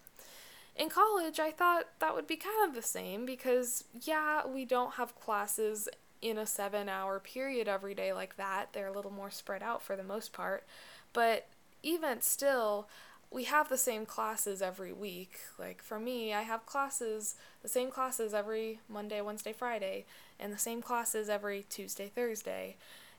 In 0.77 0.89
college, 0.89 1.41
I 1.41 1.51
thought 1.51 1.87
that 1.99 2.15
would 2.15 2.27
be 2.27 2.37
kind 2.37 2.69
of 2.69 2.75
the 2.75 2.83
same 2.83 3.27
because, 3.27 3.85
yeah, 4.03 4.47
we 4.47 4.65
don't 4.65 4.95
have 4.95 5.19
classes 5.19 5.89
in 6.23 6.39
a 6.39 6.47
seven 6.47 6.89
hour 6.89 7.19
period 7.19 7.69
every 7.69 7.95
day 7.95 8.13
like 8.13 8.37
that. 8.37 8.73
They're 8.73 8.87
a 8.87 8.93
little 8.93 9.11
more 9.11 9.31
spread 9.31 9.63
out 9.63 9.83
for 9.83 9.97
the 9.97 10.03
most 10.03 10.33
part. 10.33 10.65
But 11.13 11.49
even 11.83 12.21
still, 12.21 12.89
we 13.31 13.45
have 13.45 13.69
the 13.69 13.79
same 13.79 14.07
classes 14.07 14.61
every 14.61 14.93
week. 14.93 15.39
Like 15.59 15.83
for 15.83 15.99
me, 15.99 16.35
I 16.35 16.43
have 16.43 16.67
classes, 16.67 17.37
the 17.63 17.69
same 17.69 17.91
classes 17.91 18.35
every 18.35 18.81
Monday, 18.89 19.21
Wednesday, 19.21 19.53
Friday, 19.53 20.05
and 20.39 20.53
the 20.53 20.59
same 20.59 20.83
classes 20.83 21.29
every 21.29 21.65
Tuesday, 21.69 22.11
Thursday. 22.15 22.77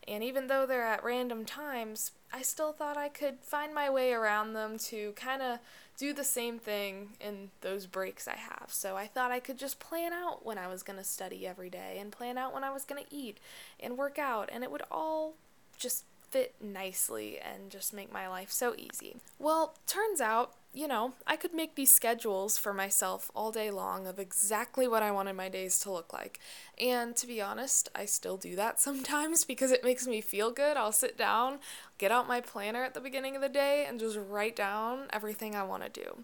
And 0.07 0.23
even 0.23 0.47
though 0.47 0.65
they're 0.65 0.87
at 0.87 1.03
random 1.03 1.45
times, 1.45 2.11
I 2.33 2.41
still 2.41 2.73
thought 2.73 2.97
I 2.97 3.09
could 3.09 3.39
find 3.41 3.73
my 3.73 3.89
way 3.89 4.13
around 4.13 4.53
them 4.53 4.77
to 4.79 5.11
kind 5.13 5.41
of 5.41 5.59
do 5.97 6.13
the 6.13 6.23
same 6.23 6.57
thing 6.57 7.09
in 7.19 7.51
those 7.61 7.85
breaks 7.85 8.27
I 8.27 8.35
have. 8.35 8.69
So 8.69 8.97
I 8.97 9.05
thought 9.05 9.31
I 9.31 9.39
could 9.39 9.59
just 9.59 9.79
plan 9.79 10.13
out 10.13 10.45
when 10.45 10.57
I 10.57 10.67
was 10.67 10.81
going 10.81 10.97
to 10.97 11.03
study 11.03 11.45
every 11.45 11.69
day 11.69 11.97
and 11.99 12.11
plan 12.11 12.37
out 12.37 12.53
when 12.53 12.63
I 12.63 12.71
was 12.71 12.83
going 12.83 13.03
to 13.03 13.15
eat 13.15 13.39
and 13.79 13.97
work 13.97 14.17
out, 14.17 14.49
and 14.51 14.63
it 14.63 14.71
would 14.71 14.83
all 14.89 15.35
just 15.77 16.05
fit 16.29 16.55
nicely 16.61 17.37
and 17.37 17.69
just 17.69 17.93
make 17.93 18.11
my 18.11 18.27
life 18.27 18.51
so 18.51 18.73
easy. 18.77 19.17
Well, 19.37 19.75
turns 19.85 20.21
out 20.21 20.53
you 20.73 20.87
know, 20.87 21.13
I 21.27 21.35
could 21.35 21.53
make 21.53 21.75
these 21.75 21.93
schedules 21.93 22.57
for 22.57 22.73
myself 22.73 23.29
all 23.35 23.51
day 23.51 23.69
long 23.69 24.07
of 24.07 24.19
exactly 24.19 24.87
what 24.87 25.03
I 25.03 25.11
wanted 25.11 25.33
my 25.33 25.49
days 25.49 25.79
to 25.79 25.91
look 25.91 26.13
like. 26.13 26.39
And 26.79 27.15
to 27.17 27.27
be 27.27 27.41
honest, 27.41 27.89
I 27.93 28.05
still 28.05 28.37
do 28.37 28.55
that 28.55 28.79
sometimes 28.79 29.43
because 29.43 29.71
it 29.71 29.83
makes 29.83 30.07
me 30.07 30.21
feel 30.21 30.51
good. 30.51 30.77
I'll 30.77 30.93
sit 30.93 31.17
down, 31.17 31.59
get 31.97 32.11
out 32.11 32.27
my 32.27 32.39
planner 32.39 32.83
at 32.83 32.93
the 32.93 33.01
beginning 33.01 33.35
of 33.35 33.41
the 33.41 33.49
day, 33.49 33.85
and 33.87 33.99
just 33.99 34.17
write 34.17 34.55
down 34.55 35.07
everything 35.11 35.55
I 35.55 35.63
want 35.63 35.83
to 35.83 35.89
do. 35.89 36.23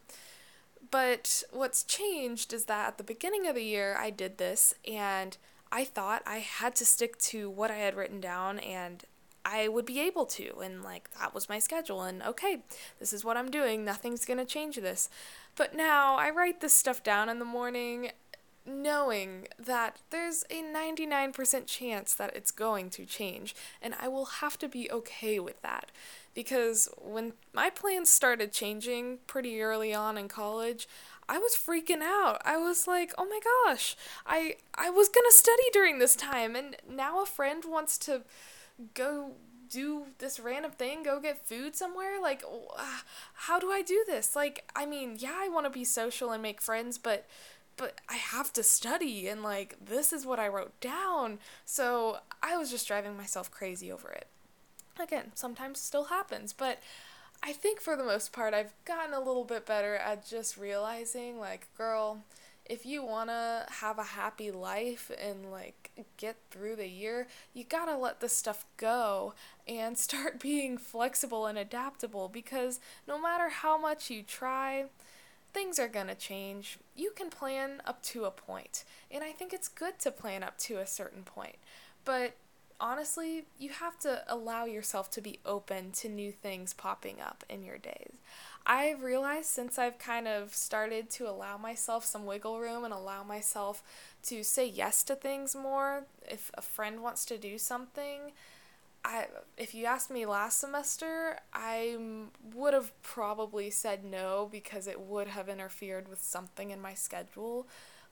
But 0.89 1.43
what's 1.51 1.83
changed 1.83 2.53
is 2.53 2.65
that 2.65 2.87
at 2.87 2.97
the 2.97 3.03
beginning 3.03 3.47
of 3.47 3.55
the 3.55 3.63
year, 3.63 3.97
I 3.99 4.09
did 4.09 4.37
this 4.37 4.73
and 4.89 5.35
I 5.69 5.83
thought 5.83 6.23
I 6.25 6.37
had 6.37 6.75
to 6.77 6.85
stick 6.85 7.17
to 7.19 7.49
what 7.49 7.71
I 7.71 7.75
had 7.75 7.95
written 7.95 8.21
down 8.21 8.59
and 8.59 9.03
I 9.47 9.69
would 9.69 9.85
be 9.85 10.01
able 10.01 10.25
to. 10.25 10.59
And 10.59 10.83
like, 10.83 11.09
that 11.17 11.33
was 11.33 11.47
my 11.47 11.57
schedule. 11.59 12.03
And 12.03 12.21
okay, 12.21 12.59
this 12.99 13.13
is 13.13 13.23
what 13.23 13.37
I'm 13.37 13.49
doing. 13.49 13.85
Nothing's 13.85 14.25
going 14.25 14.39
to 14.39 14.45
change 14.45 14.75
this. 14.75 15.09
But 15.55 15.73
now 15.73 16.17
I 16.17 16.29
write 16.29 16.59
this 16.59 16.73
stuff 16.73 17.01
down 17.01 17.29
in 17.29 17.39
the 17.39 17.45
morning 17.45 18.11
knowing 18.65 19.47
that 19.57 19.99
there's 20.09 20.43
a 20.49 20.61
99% 20.61 21.65
chance 21.65 22.13
that 22.13 22.35
it's 22.35 22.51
going 22.51 22.89
to 22.89 23.05
change. 23.05 23.55
And 23.81 23.95
I 23.97 24.09
will 24.09 24.25
have 24.25 24.59
to 24.59 24.67
be 24.67 24.91
okay 24.91 25.39
with 25.39 25.61
that. 25.61 25.91
Because 26.33 26.89
when 26.97 27.33
my 27.53 27.69
plans 27.69 28.09
started 28.09 28.51
changing 28.51 29.19
pretty 29.27 29.61
early 29.61 29.93
on 29.93 30.17
in 30.17 30.27
college, 30.27 30.89
I 31.29 31.37
was 31.39 31.53
freaking 31.53 32.01
out. 32.01 32.41
I 32.45 32.57
was 32.57 32.87
like, 32.87 33.13
"Oh 33.17 33.25
my 33.25 33.39
gosh, 33.65 33.97
I 34.25 34.55
I 34.75 34.89
was 34.89 35.09
going 35.09 35.25
to 35.29 35.35
study 35.35 35.63
during 35.73 35.99
this 35.99 36.15
time 36.15 36.55
and 36.55 36.77
now 36.89 37.21
a 37.21 37.25
friend 37.25 37.65
wants 37.65 37.97
to 37.99 38.21
go 38.93 39.31
do 39.69 40.05
this 40.19 40.39
random 40.39 40.71
thing, 40.71 41.03
go 41.03 41.19
get 41.19 41.45
food 41.45 41.75
somewhere? 41.75 42.21
Like, 42.21 42.43
uh, 42.43 42.83
how 43.33 43.59
do 43.59 43.71
I 43.71 43.81
do 43.81 44.03
this? 44.07 44.35
Like, 44.35 44.69
I 44.75 44.85
mean, 44.85 45.17
yeah, 45.19 45.35
I 45.35 45.49
want 45.49 45.65
to 45.65 45.69
be 45.69 45.83
social 45.83 46.31
and 46.31 46.41
make 46.41 46.61
friends, 46.61 46.97
but 46.97 47.25
but 47.75 48.01
I 48.09 48.15
have 48.15 48.51
to 48.53 48.63
study 48.63 49.27
and 49.27 49.43
like 49.43 49.75
this 49.79 50.11
is 50.11 50.25
what 50.25 50.39
I 50.39 50.47
wrote 50.47 50.79
down. 50.81 51.39
So, 51.65 52.19
I 52.41 52.57
was 52.57 52.71
just 52.71 52.87
driving 52.87 53.15
myself 53.17 53.51
crazy 53.51 53.91
over 53.91 54.09
it. 54.09 54.27
Again, 54.99 55.31
sometimes 55.35 55.79
still 55.79 56.05
happens, 56.05 56.53
but 56.53 56.79
I 57.43 57.53
think 57.53 57.79
for 57.79 57.95
the 57.95 58.03
most 58.03 58.31
part 58.33 58.53
I've 58.53 58.73
gotten 58.85 59.13
a 59.13 59.19
little 59.19 59.43
bit 59.43 59.65
better 59.65 59.95
at 59.95 60.27
just 60.27 60.57
realizing 60.57 61.39
like, 61.39 61.67
girl, 61.77 62.23
if 62.69 62.85
you 62.85 63.03
want 63.03 63.29
to 63.29 63.65
have 63.69 63.97
a 63.97 64.03
happy 64.03 64.51
life 64.51 65.11
and 65.21 65.51
like 65.51 65.91
get 66.17 66.35
through 66.51 66.75
the 66.75 66.87
year, 66.87 67.27
you 67.53 67.63
got 67.63 67.85
to 67.85 67.97
let 67.97 68.19
this 68.19 68.35
stuff 68.35 68.65
go 68.77 69.33
and 69.67 69.97
start 69.97 70.39
being 70.39 70.77
flexible 70.77 71.45
and 71.45 71.57
adaptable 71.57 72.29
because 72.29 72.79
no 73.07 73.19
matter 73.19 73.49
how 73.49 73.77
much 73.77 74.09
you 74.09 74.21
try, 74.23 74.85
things 75.53 75.79
are 75.79 75.87
going 75.87 76.07
to 76.07 76.15
change. 76.15 76.77
You 76.95 77.11
can 77.15 77.29
plan 77.29 77.81
up 77.85 78.03
to 78.03 78.25
a 78.25 78.31
point, 78.31 78.83
and 79.09 79.23
I 79.23 79.31
think 79.31 79.53
it's 79.53 79.67
good 79.67 79.97
to 79.99 80.11
plan 80.11 80.43
up 80.43 80.57
to 80.59 80.77
a 80.77 80.85
certain 80.85 81.23
point. 81.23 81.55
But 82.05 82.35
honestly, 82.79 83.45
you 83.57 83.69
have 83.69 83.97
to 83.99 84.23
allow 84.27 84.65
yourself 84.65 85.09
to 85.11 85.21
be 85.21 85.39
open 85.45 85.91
to 85.93 86.09
new 86.09 86.31
things 86.31 86.73
popping 86.73 87.21
up 87.21 87.43
in 87.49 87.63
your 87.63 87.77
days. 87.77 88.16
I've 88.65 89.01
realized 89.01 89.45
since 89.45 89.79
I've 89.79 89.97
kind 89.97 90.27
of 90.27 90.53
started 90.53 91.09
to 91.11 91.29
allow 91.29 91.57
myself 91.57 92.03
some 92.03 92.25
wiggle 92.25 92.59
room 92.59 92.83
and 92.83 92.93
allow 92.93 93.23
myself 93.23 93.81
to 94.23 94.43
say 94.43 94.67
yes 94.67 95.03
to 95.03 95.15
things 95.15 95.55
more, 95.55 96.03
if 96.29 96.51
a 96.55 96.61
friend 96.61 97.01
wants 97.01 97.23
to 97.25 97.37
do 97.37 97.57
something, 97.57 98.33
I 99.05 99.27
if 99.55 99.73
you 99.73 99.85
asked 99.85 100.11
me 100.11 100.25
last 100.25 100.59
semester, 100.59 101.39
I 101.53 101.97
would 102.53 102.73
have 102.73 102.99
probably 103.01 103.69
said 103.69 104.03
no 104.03 104.49
because 104.51 104.85
it 104.87 104.99
would 104.99 105.29
have 105.29 105.47
interfered 105.47 106.09
with 106.09 106.21
something 106.21 106.71
in 106.71 106.81
my 106.81 106.93
schedule. 106.93 107.67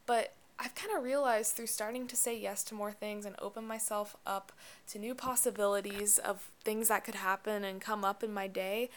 But 0.06 0.34
I've 0.58 0.74
kind 0.74 0.96
of 0.98 1.04
realized 1.04 1.56
through 1.56 1.68
starting 1.68 2.08
to 2.08 2.16
say 2.16 2.38
yes 2.38 2.64
to 2.66 2.76
more 2.76 2.94
things 2.94 3.26
and 3.26 3.36
open 3.40 3.68
myself 3.68 4.16
up 4.26 4.54
to 4.88 5.00
new 5.00 5.14
possibilities 5.14 6.18
of 6.18 6.50
things 6.64 6.88
that 6.88 7.04
could 7.04 7.16
happen 7.16 7.66
and 7.66 7.82
come 7.82 8.06
up 8.06 8.24
in 8.24 8.34
my 8.34 8.48
day, 8.48 8.90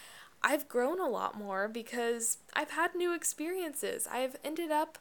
I've 0.43 0.69
grown 0.69 1.01
a 1.01 1.09
lot 1.09 1.37
more 1.37 1.69
because 1.69 2.39
I've 2.55 2.71
had 2.71 2.95
new 2.95 3.15
experiences. 3.15 4.07
I've 4.11 4.37
ended 4.45 4.71
up 4.71 4.99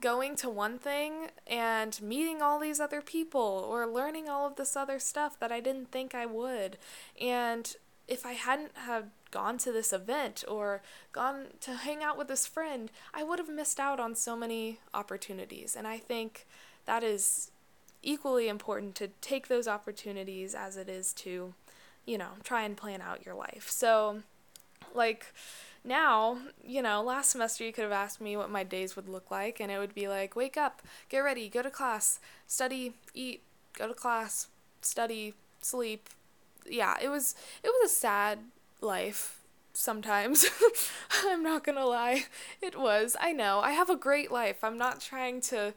going 0.00 0.34
to 0.36 0.48
one 0.48 0.78
thing 0.78 1.28
and 1.46 2.00
meeting 2.00 2.40
all 2.40 2.58
these 2.58 2.80
other 2.80 3.02
people 3.02 3.66
or 3.68 3.86
learning 3.86 4.28
all 4.28 4.46
of 4.46 4.56
this 4.56 4.76
other 4.76 4.98
stuff 4.98 5.38
that 5.38 5.52
I 5.52 5.60
didn't 5.60 5.90
think 5.90 6.14
I 6.14 6.26
would. 6.26 6.78
And 7.20 7.74
if 8.08 8.26
I 8.26 8.32
hadn't 8.32 8.72
have 8.74 9.06
gone 9.30 9.58
to 9.58 9.72
this 9.72 9.92
event 9.92 10.42
or 10.48 10.82
gone 11.12 11.46
to 11.60 11.72
hang 11.72 12.02
out 12.02 12.18
with 12.18 12.28
this 12.28 12.46
friend, 12.46 12.90
I 13.14 13.22
would 13.22 13.38
have 13.38 13.48
missed 13.48 13.78
out 13.78 14.00
on 14.00 14.14
so 14.14 14.36
many 14.36 14.80
opportunities. 14.92 15.76
And 15.76 15.86
I 15.86 15.98
think 15.98 16.46
that 16.86 17.04
is 17.04 17.52
equally 18.02 18.48
important 18.48 18.94
to 18.96 19.08
take 19.20 19.48
those 19.48 19.68
opportunities 19.68 20.54
as 20.54 20.76
it 20.76 20.88
is 20.88 21.12
to, 21.12 21.54
you 22.06 22.18
know, 22.18 22.30
try 22.42 22.62
and 22.62 22.76
plan 22.76 23.00
out 23.00 23.24
your 23.24 23.34
life. 23.34 23.68
So, 23.68 24.22
like, 24.94 25.26
now, 25.84 26.38
you 26.62 26.82
know, 26.82 27.02
last 27.02 27.30
semester 27.30 27.64
you 27.64 27.72
could 27.72 27.84
have 27.84 27.92
asked 27.92 28.20
me 28.20 28.36
what 28.36 28.50
my 28.50 28.62
days 28.64 28.96
would 28.96 29.08
look 29.08 29.30
like, 29.30 29.60
and 29.60 29.70
it 29.70 29.78
would 29.78 29.94
be 29.94 30.08
like 30.08 30.36
wake 30.36 30.56
up, 30.56 30.82
get 31.08 31.20
ready, 31.20 31.48
go 31.48 31.62
to 31.62 31.70
class, 31.70 32.20
study, 32.46 32.94
eat, 33.14 33.42
go 33.76 33.88
to 33.88 33.94
class, 33.94 34.48
study, 34.82 35.34
sleep. 35.60 36.08
Yeah, 36.66 36.96
it 37.02 37.08
was 37.08 37.34
it 37.64 37.68
was 37.68 37.90
a 37.90 37.94
sad 37.94 38.40
life 38.80 39.40
sometimes. 39.72 40.46
I'm 41.24 41.42
not 41.42 41.64
gonna 41.64 41.86
lie. 41.86 42.24
It 42.60 42.78
was. 42.78 43.16
I 43.18 43.32
know. 43.32 43.60
I 43.60 43.72
have 43.72 43.90
a 43.90 43.96
great 43.96 44.30
life. 44.30 44.62
I'm 44.62 44.78
not 44.78 45.00
trying 45.00 45.40
to 45.42 45.72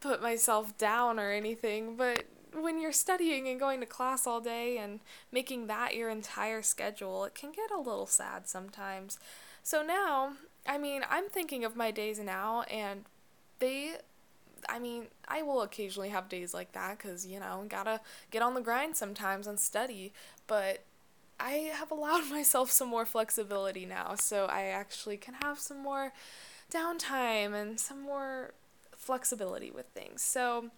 put 0.00 0.22
myself 0.22 0.76
down 0.78 1.18
or 1.18 1.32
anything, 1.32 1.96
but 1.96 2.24
when 2.62 2.80
you're 2.80 2.92
studying 2.92 3.48
and 3.48 3.58
going 3.58 3.80
to 3.80 3.86
class 3.86 4.26
all 4.26 4.40
day 4.40 4.78
and 4.78 5.00
making 5.32 5.66
that 5.66 5.94
your 5.94 6.10
entire 6.10 6.62
schedule, 6.62 7.24
it 7.24 7.34
can 7.34 7.52
get 7.52 7.70
a 7.70 7.78
little 7.78 8.06
sad 8.06 8.48
sometimes. 8.48 9.18
So 9.62 9.82
now, 9.82 10.34
I 10.66 10.78
mean, 10.78 11.02
I'm 11.10 11.28
thinking 11.28 11.64
of 11.64 11.76
my 11.76 11.90
days 11.90 12.18
now, 12.18 12.62
and 12.62 13.04
they, 13.58 13.96
I 14.68 14.78
mean, 14.78 15.06
I 15.26 15.42
will 15.42 15.62
occasionally 15.62 16.10
have 16.10 16.28
days 16.28 16.54
like 16.54 16.72
that 16.72 16.98
because, 16.98 17.26
you 17.26 17.40
know, 17.40 17.64
gotta 17.68 18.00
get 18.30 18.42
on 18.42 18.54
the 18.54 18.60
grind 18.60 18.96
sometimes 18.96 19.46
and 19.46 19.58
study, 19.58 20.12
but 20.46 20.84
I 21.38 21.70
have 21.74 21.90
allowed 21.90 22.30
myself 22.30 22.70
some 22.70 22.88
more 22.88 23.06
flexibility 23.06 23.86
now, 23.86 24.14
so 24.14 24.46
I 24.46 24.66
actually 24.66 25.16
can 25.16 25.34
have 25.42 25.58
some 25.58 25.82
more 25.82 26.12
downtime 26.70 27.54
and 27.54 27.78
some 27.78 28.02
more 28.02 28.54
flexibility 28.96 29.70
with 29.70 29.86
things. 29.86 30.22
So, 30.22 30.70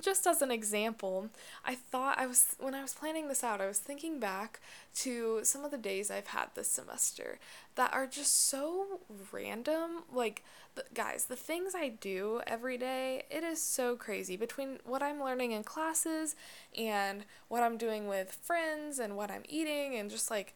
just 0.00 0.26
as 0.26 0.42
an 0.42 0.50
example, 0.50 1.28
I 1.64 1.74
thought 1.74 2.18
I 2.18 2.26
was, 2.26 2.56
when 2.58 2.74
I 2.74 2.82
was 2.82 2.94
planning 2.94 3.28
this 3.28 3.44
out, 3.44 3.60
I 3.60 3.66
was 3.66 3.78
thinking 3.78 4.18
back 4.18 4.60
to 4.96 5.40
some 5.44 5.64
of 5.64 5.70
the 5.70 5.78
days 5.78 6.10
I've 6.10 6.28
had 6.28 6.48
this 6.54 6.68
semester 6.68 7.38
that 7.74 7.92
are 7.92 8.06
just 8.06 8.48
so 8.48 9.00
random. 9.30 10.04
Like, 10.12 10.42
the, 10.74 10.84
guys, 10.94 11.24
the 11.24 11.36
things 11.36 11.74
I 11.74 11.88
do 11.88 12.40
every 12.46 12.78
day, 12.78 13.24
it 13.30 13.44
is 13.44 13.60
so 13.60 13.96
crazy. 13.96 14.36
Between 14.36 14.78
what 14.84 15.02
I'm 15.02 15.22
learning 15.22 15.52
in 15.52 15.64
classes 15.64 16.34
and 16.76 17.24
what 17.48 17.62
I'm 17.62 17.76
doing 17.76 18.08
with 18.08 18.32
friends 18.32 18.98
and 18.98 19.16
what 19.16 19.30
I'm 19.30 19.42
eating 19.48 19.94
and 19.96 20.10
just 20.10 20.30
like 20.30 20.54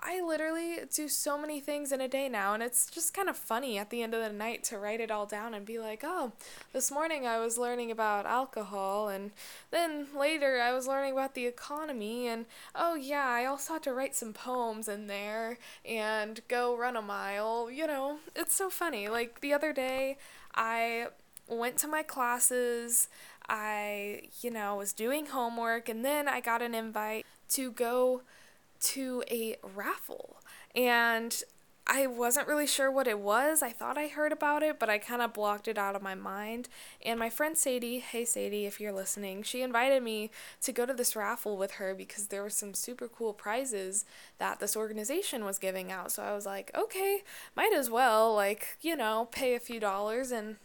I 0.00 0.22
literally 0.22 0.76
do 0.94 1.08
so 1.08 1.36
many 1.36 1.60
things 1.60 1.90
in 1.90 2.00
a 2.00 2.08
day 2.08 2.28
now, 2.28 2.54
and 2.54 2.62
it's 2.62 2.86
just 2.86 3.12
kind 3.12 3.28
of 3.28 3.36
funny 3.36 3.78
at 3.78 3.90
the 3.90 4.02
end 4.02 4.14
of 4.14 4.22
the 4.22 4.32
night 4.32 4.62
to 4.64 4.78
write 4.78 5.00
it 5.00 5.10
all 5.10 5.26
down 5.26 5.54
and 5.54 5.66
be 5.66 5.78
like, 5.78 6.02
oh, 6.04 6.32
this 6.72 6.90
morning 6.90 7.26
I 7.26 7.38
was 7.40 7.58
learning 7.58 7.90
about 7.90 8.24
alcohol, 8.24 9.08
and 9.08 9.32
then 9.70 10.06
later 10.16 10.60
I 10.60 10.72
was 10.72 10.86
learning 10.86 11.12
about 11.12 11.34
the 11.34 11.46
economy, 11.46 12.28
and 12.28 12.46
oh, 12.74 12.94
yeah, 12.94 13.26
I 13.26 13.44
also 13.44 13.74
had 13.74 13.82
to 13.84 13.92
write 13.92 14.14
some 14.14 14.32
poems 14.32 14.88
in 14.88 15.08
there 15.08 15.58
and 15.84 16.40
go 16.48 16.76
run 16.76 16.96
a 16.96 17.02
mile. 17.02 17.70
You 17.70 17.86
know, 17.86 18.18
it's 18.36 18.54
so 18.54 18.70
funny. 18.70 19.08
Like 19.08 19.40
the 19.40 19.52
other 19.52 19.72
day, 19.72 20.18
I 20.54 21.08
went 21.48 21.76
to 21.78 21.88
my 21.88 22.02
classes. 22.02 23.08
I, 23.50 24.28
you 24.42 24.50
know, 24.50 24.76
was 24.76 24.92
doing 24.92 25.26
homework, 25.26 25.88
and 25.88 26.04
then 26.04 26.28
I 26.28 26.40
got 26.40 26.60
an 26.62 26.74
invite 26.74 27.24
to 27.50 27.72
go 27.72 28.22
to 28.80 29.22
a 29.30 29.56
raffle. 29.62 30.36
And 30.74 31.42
I 31.90 32.06
wasn't 32.06 32.48
really 32.48 32.66
sure 32.66 32.90
what 32.90 33.08
it 33.08 33.18
was. 33.18 33.62
I 33.62 33.70
thought 33.70 33.96
I 33.96 34.08
heard 34.08 34.30
about 34.30 34.62
it, 34.62 34.78
but 34.78 34.90
I 34.90 34.98
kind 34.98 35.22
of 35.22 35.32
blocked 35.32 35.66
it 35.66 35.78
out 35.78 35.96
of 35.96 36.02
my 36.02 36.14
mind. 36.14 36.68
And 37.02 37.18
my 37.18 37.30
friend 37.30 37.56
Sadie, 37.56 38.00
hey 38.00 38.26
Sadie, 38.26 38.66
if 38.66 38.78
you're 38.78 38.92
listening, 38.92 39.42
she 39.42 39.62
invited 39.62 40.02
me 40.02 40.30
to 40.60 40.70
go 40.72 40.84
to 40.84 40.92
this 40.92 41.16
raffle 41.16 41.56
with 41.56 41.72
her 41.72 41.94
because 41.94 42.26
there 42.26 42.42
were 42.42 42.50
some 42.50 42.74
super 42.74 43.08
cool 43.08 43.32
prizes 43.32 44.04
that 44.36 44.60
this 44.60 44.76
organization 44.76 45.46
was 45.46 45.58
giving 45.58 45.90
out. 45.90 46.12
So 46.12 46.22
I 46.22 46.34
was 46.34 46.44
like, 46.44 46.70
okay, 46.76 47.22
might 47.56 47.72
as 47.72 47.88
well, 47.88 48.34
like, 48.34 48.76
you 48.82 48.94
know, 48.94 49.28
pay 49.30 49.54
a 49.54 49.60
few 49.60 49.80
dollars 49.80 50.30
and 50.30 50.56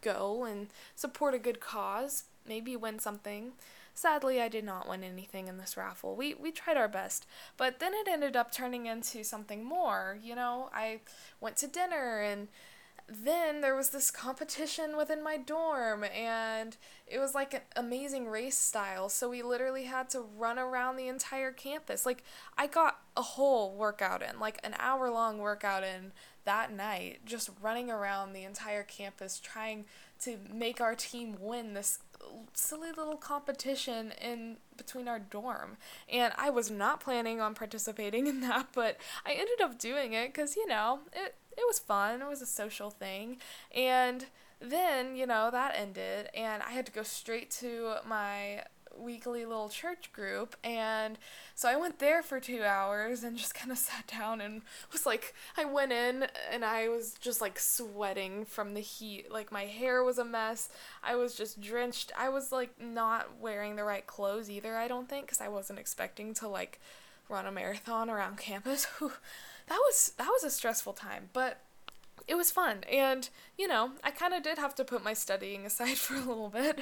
go 0.00 0.44
and 0.44 0.68
support 0.94 1.34
a 1.34 1.40
good 1.40 1.58
cause, 1.58 2.24
maybe 2.46 2.76
win 2.76 3.00
something. 3.00 3.52
Sadly, 3.98 4.40
I 4.40 4.46
did 4.46 4.62
not 4.62 4.88
win 4.88 5.02
anything 5.02 5.48
in 5.48 5.58
this 5.58 5.76
raffle. 5.76 6.14
We 6.14 6.32
we 6.32 6.52
tried 6.52 6.76
our 6.76 6.86
best, 6.86 7.26
but 7.56 7.80
then 7.80 7.94
it 7.94 8.06
ended 8.06 8.36
up 8.36 8.52
turning 8.52 8.86
into 8.86 9.24
something 9.24 9.64
more. 9.64 10.20
You 10.22 10.36
know, 10.36 10.70
I 10.72 11.00
went 11.40 11.56
to 11.56 11.66
dinner 11.66 12.20
and 12.20 12.46
then 13.08 13.60
there 13.60 13.74
was 13.74 13.88
this 13.88 14.12
competition 14.12 14.96
within 14.96 15.20
my 15.20 15.36
dorm 15.36 16.04
and 16.04 16.76
it 17.08 17.18
was 17.18 17.34
like 17.34 17.54
an 17.54 17.62
amazing 17.74 18.28
race 18.28 18.58
style 18.58 19.08
so 19.08 19.30
we 19.30 19.42
literally 19.42 19.84
had 19.84 20.10
to 20.10 20.20
run 20.20 20.58
around 20.58 20.96
the 20.96 21.08
entire 21.08 21.50
campus 21.50 22.04
like 22.04 22.22
i 22.58 22.66
got 22.66 22.98
a 23.16 23.22
whole 23.22 23.74
workout 23.74 24.20
in 24.22 24.38
like 24.38 24.60
an 24.62 24.74
hour 24.78 25.10
long 25.10 25.38
workout 25.38 25.82
in 25.82 26.12
that 26.44 26.70
night 26.70 27.20
just 27.24 27.48
running 27.62 27.90
around 27.90 28.34
the 28.34 28.44
entire 28.44 28.82
campus 28.82 29.40
trying 29.40 29.86
to 30.20 30.36
make 30.52 30.78
our 30.78 30.94
team 30.94 31.34
win 31.40 31.72
this 31.72 32.00
silly 32.52 32.90
little 32.90 33.16
competition 33.16 34.12
in 34.20 34.56
between 34.76 35.08
our 35.08 35.18
dorm. 35.18 35.76
And 36.08 36.32
i 36.36 36.50
was 36.50 36.70
not 36.70 37.00
planning 37.00 37.40
on 37.40 37.54
participating 37.54 38.26
in 38.32 38.40
that 38.40 38.68
but 38.74 38.96
i 39.24 39.32
ended 39.32 39.60
up 39.62 39.78
doing 39.78 40.12
it 40.12 40.32
because 40.32 40.56
you 40.56 40.66
know 40.66 41.00
it, 41.12 41.34
it 41.56 41.64
was 41.66 41.78
fun. 41.78 42.22
It 42.22 42.28
was 42.28 42.40
a 42.40 42.46
social 42.46 42.90
thing. 42.90 43.38
And 43.74 44.26
then 44.60 45.14
you 45.14 45.26
know 45.26 45.50
that 45.52 45.72
ended 45.76 46.28
and 46.34 46.64
i 46.64 46.72
had 46.72 46.84
to 46.84 46.90
go 46.90 47.04
straight 47.04 47.48
to 47.48 47.94
my 48.04 48.60
weekly 48.98 49.44
little 49.44 49.68
church 49.68 50.12
group 50.12 50.56
and 50.62 51.18
so 51.54 51.68
I 51.68 51.76
went 51.76 51.98
there 51.98 52.22
for 52.22 52.40
2 52.40 52.62
hours 52.62 53.22
and 53.22 53.36
just 53.36 53.54
kind 53.54 53.70
of 53.70 53.78
sat 53.88 54.06
down 54.06 54.40
and 54.40 54.62
was 54.92 55.06
like 55.06 55.34
I 55.56 55.64
went 55.64 55.92
in 55.92 56.26
and 56.50 56.64
I 56.64 56.88
was 56.88 57.14
just 57.14 57.40
like 57.40 57.58
sweating 57.58 58.44
from 58.44 58.74
the 58.74 58.80
heat 58.80 59.30
like 59.30 59.52
my 59.52 59.64
hair 59.66 60.02
was 60.02 60.18
a 60.18 60.24
mess 60.24 60.68
I 61.02 61.16
was 61.16 61.34
just 61.34 61.60
drenched 61.60 62.12
I 62.18 62.28
was 62.28 62.52
like 62.52 62.80
not 62.80 63.38
wearing 63.40 63.76
the 63.76 63.84
right 63.84 64.06
clothes 64.06 64.50
either 64.50 64.76
I 64.76 64.88
don't 64.88 65.08
think 65.08 65.28
cuz 65.28 65.40
I 65.40 65.48
wasn't 65.48 65.78
expecting 65.78 66.34
to 66.34 66.48
like 66.48 66.80
run 67.28 67.46
a 67.46 67.52
marathon 67.52 68.08
around 68.08 68.38
campus. 68.38 68.86
That 69.00 69.78
was 69.86 70.12
that 70.16 70.28
was 70.28 70.44
a 70.44 70.50
stressful 70.50 70.94
time 70.94 71.28
but 71.32 71.60
it 72.28 72.36
was 72.36 72.50
fun. 72.50 72.84
And, 72.92 73.28
you 73.56 73.66
know, 73.66 73.92
I 74.04 74.10
kind 74.10 74.34
of 74.34 74.42
did 74.42 74.58
have 74.58 74.74
to 74.76 74.84
put 74.84 75.02
my 75.02 75.14
studying 75.14 75.66
aside 75.66 75.96
for 75.98 76.14
a 76.14 76.20
little 76.20 76.50
bit. 76.50 76.80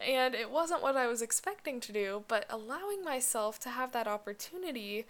And 0.00 0.34
it 0.34 0.50
wasn't 0.50 0.82
what 0.82 0.96
I 0.96 1.06
was 1.08 1.20
expecting 1.20 1.80
to 1.80 1.92
do, 1.92 2.24
but 2.28 2.46
allowing 2.48 3.04
myself 3.04 3.58
to 3.60 3.70
have 3.70 3.92
that 3.92 4.06
opportunity 4.06 5.04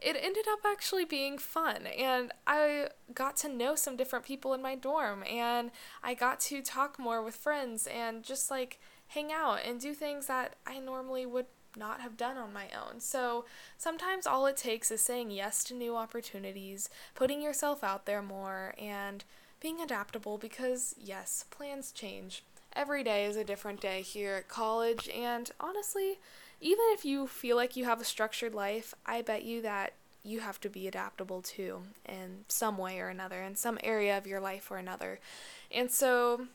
it 0.00 0.16
ended 0.20 0.46
up 0.48 0.60
actually 0.64 1.04
being 1.04 1.38
fun 1.38 1.86
and 1.86 2.32
I 2.46 2.88
got 3.14 3.36
to 3.38 3.48
know 3.48 3.74
some 3.74 3.96
different 3.96 4.24
people 4.24 4.54
in 4.54 4.62
my 4.62 4.76
dorm 4.76 5.24
and 5.24 5.72
I 6.04 6.14
got 6.14 6.38
to 6.40 6.62
talk 6.62 6.98
more 6.98 7.20
with 7.20 7.34
friends 7.34 7.88
and 7.88 8.22
just 8.22 8.48
like 8.48 8.78
hang 9.08 9.32
out 9.32 9.58
and 9.64 9.80
do 9.80 9.94
things 9.94 10.26
that 10.26 10.54
I 10.66 10.78
normally 10.78 11.26
would 11.26 11.46
not 11.76 12.00
have 12.00 12.16
done 12.16 12.36
on 12.36 12.52
my 12.52 12.66
own. 12.74 13.00
So 13.00 13.44
sometimes 13.76 14.26
all 14.26 14.46
it 14.46 14.56
takes 14.56 14.90
is 14.90 15.00
saying 15.00 15.30
yes 15.30 15.64
to 15.64 15.74
new 15.74 15.96
opportunities, 15.96 16.88
putting 17.14 17.42
yourself 17.42 17.84
out 17.84 18.06
there 18.06 18.22
more, 18.22 18.74
and 18.78 19.24
being 19.60 19.80
adaptable 19.80 20.38
because, 20.38 20.94
yes, 20.98 21.44
plans 21.50 21.92
change. 21.92 22.44
Every 22.74 23.02
day 23.02 23.24
is 23.24 23.36
a 23.36 23.44
different 23.44 23.80
day 23.80 24.02
here 24.02 24.34
at 24.34 24.48
college, 24.48 25.08
and 25.08 25.50
honestly, 25.58 26.18
even 26.60 26.84
if 26.90 27.04
you 27.04 27.26
feel 27.26 27.56
like 27.56 27.76
you 27.76 27.84
have 27.84 28.00
a 28.00 28.04
structured 28.04 28.54
life, 28.54 28.94
I 29.06 29.22
bet 29.22 29.44
you 29.44 29.62
that 29.62 29.94
you 30.22 30.40
have 30.40 30.60
to 30.60 30.68
be 30.68 30.86
adaptable 30.86 31.42
too 31.42 31.82
in 32.06 32.44
some 32.48 32.76
way 32.76 33.00
or 33.00 33.08
another, 33.08 33.42
in 33.42 33.54
some 33.54 33.78
area 33.82 34.18
of 34.18 34.26
your 34.26 34.40
life 34.40 34.70
or 34.70 34.76
another. 34.76 35.20
And 35.70 35.90
so, 35.90 36.46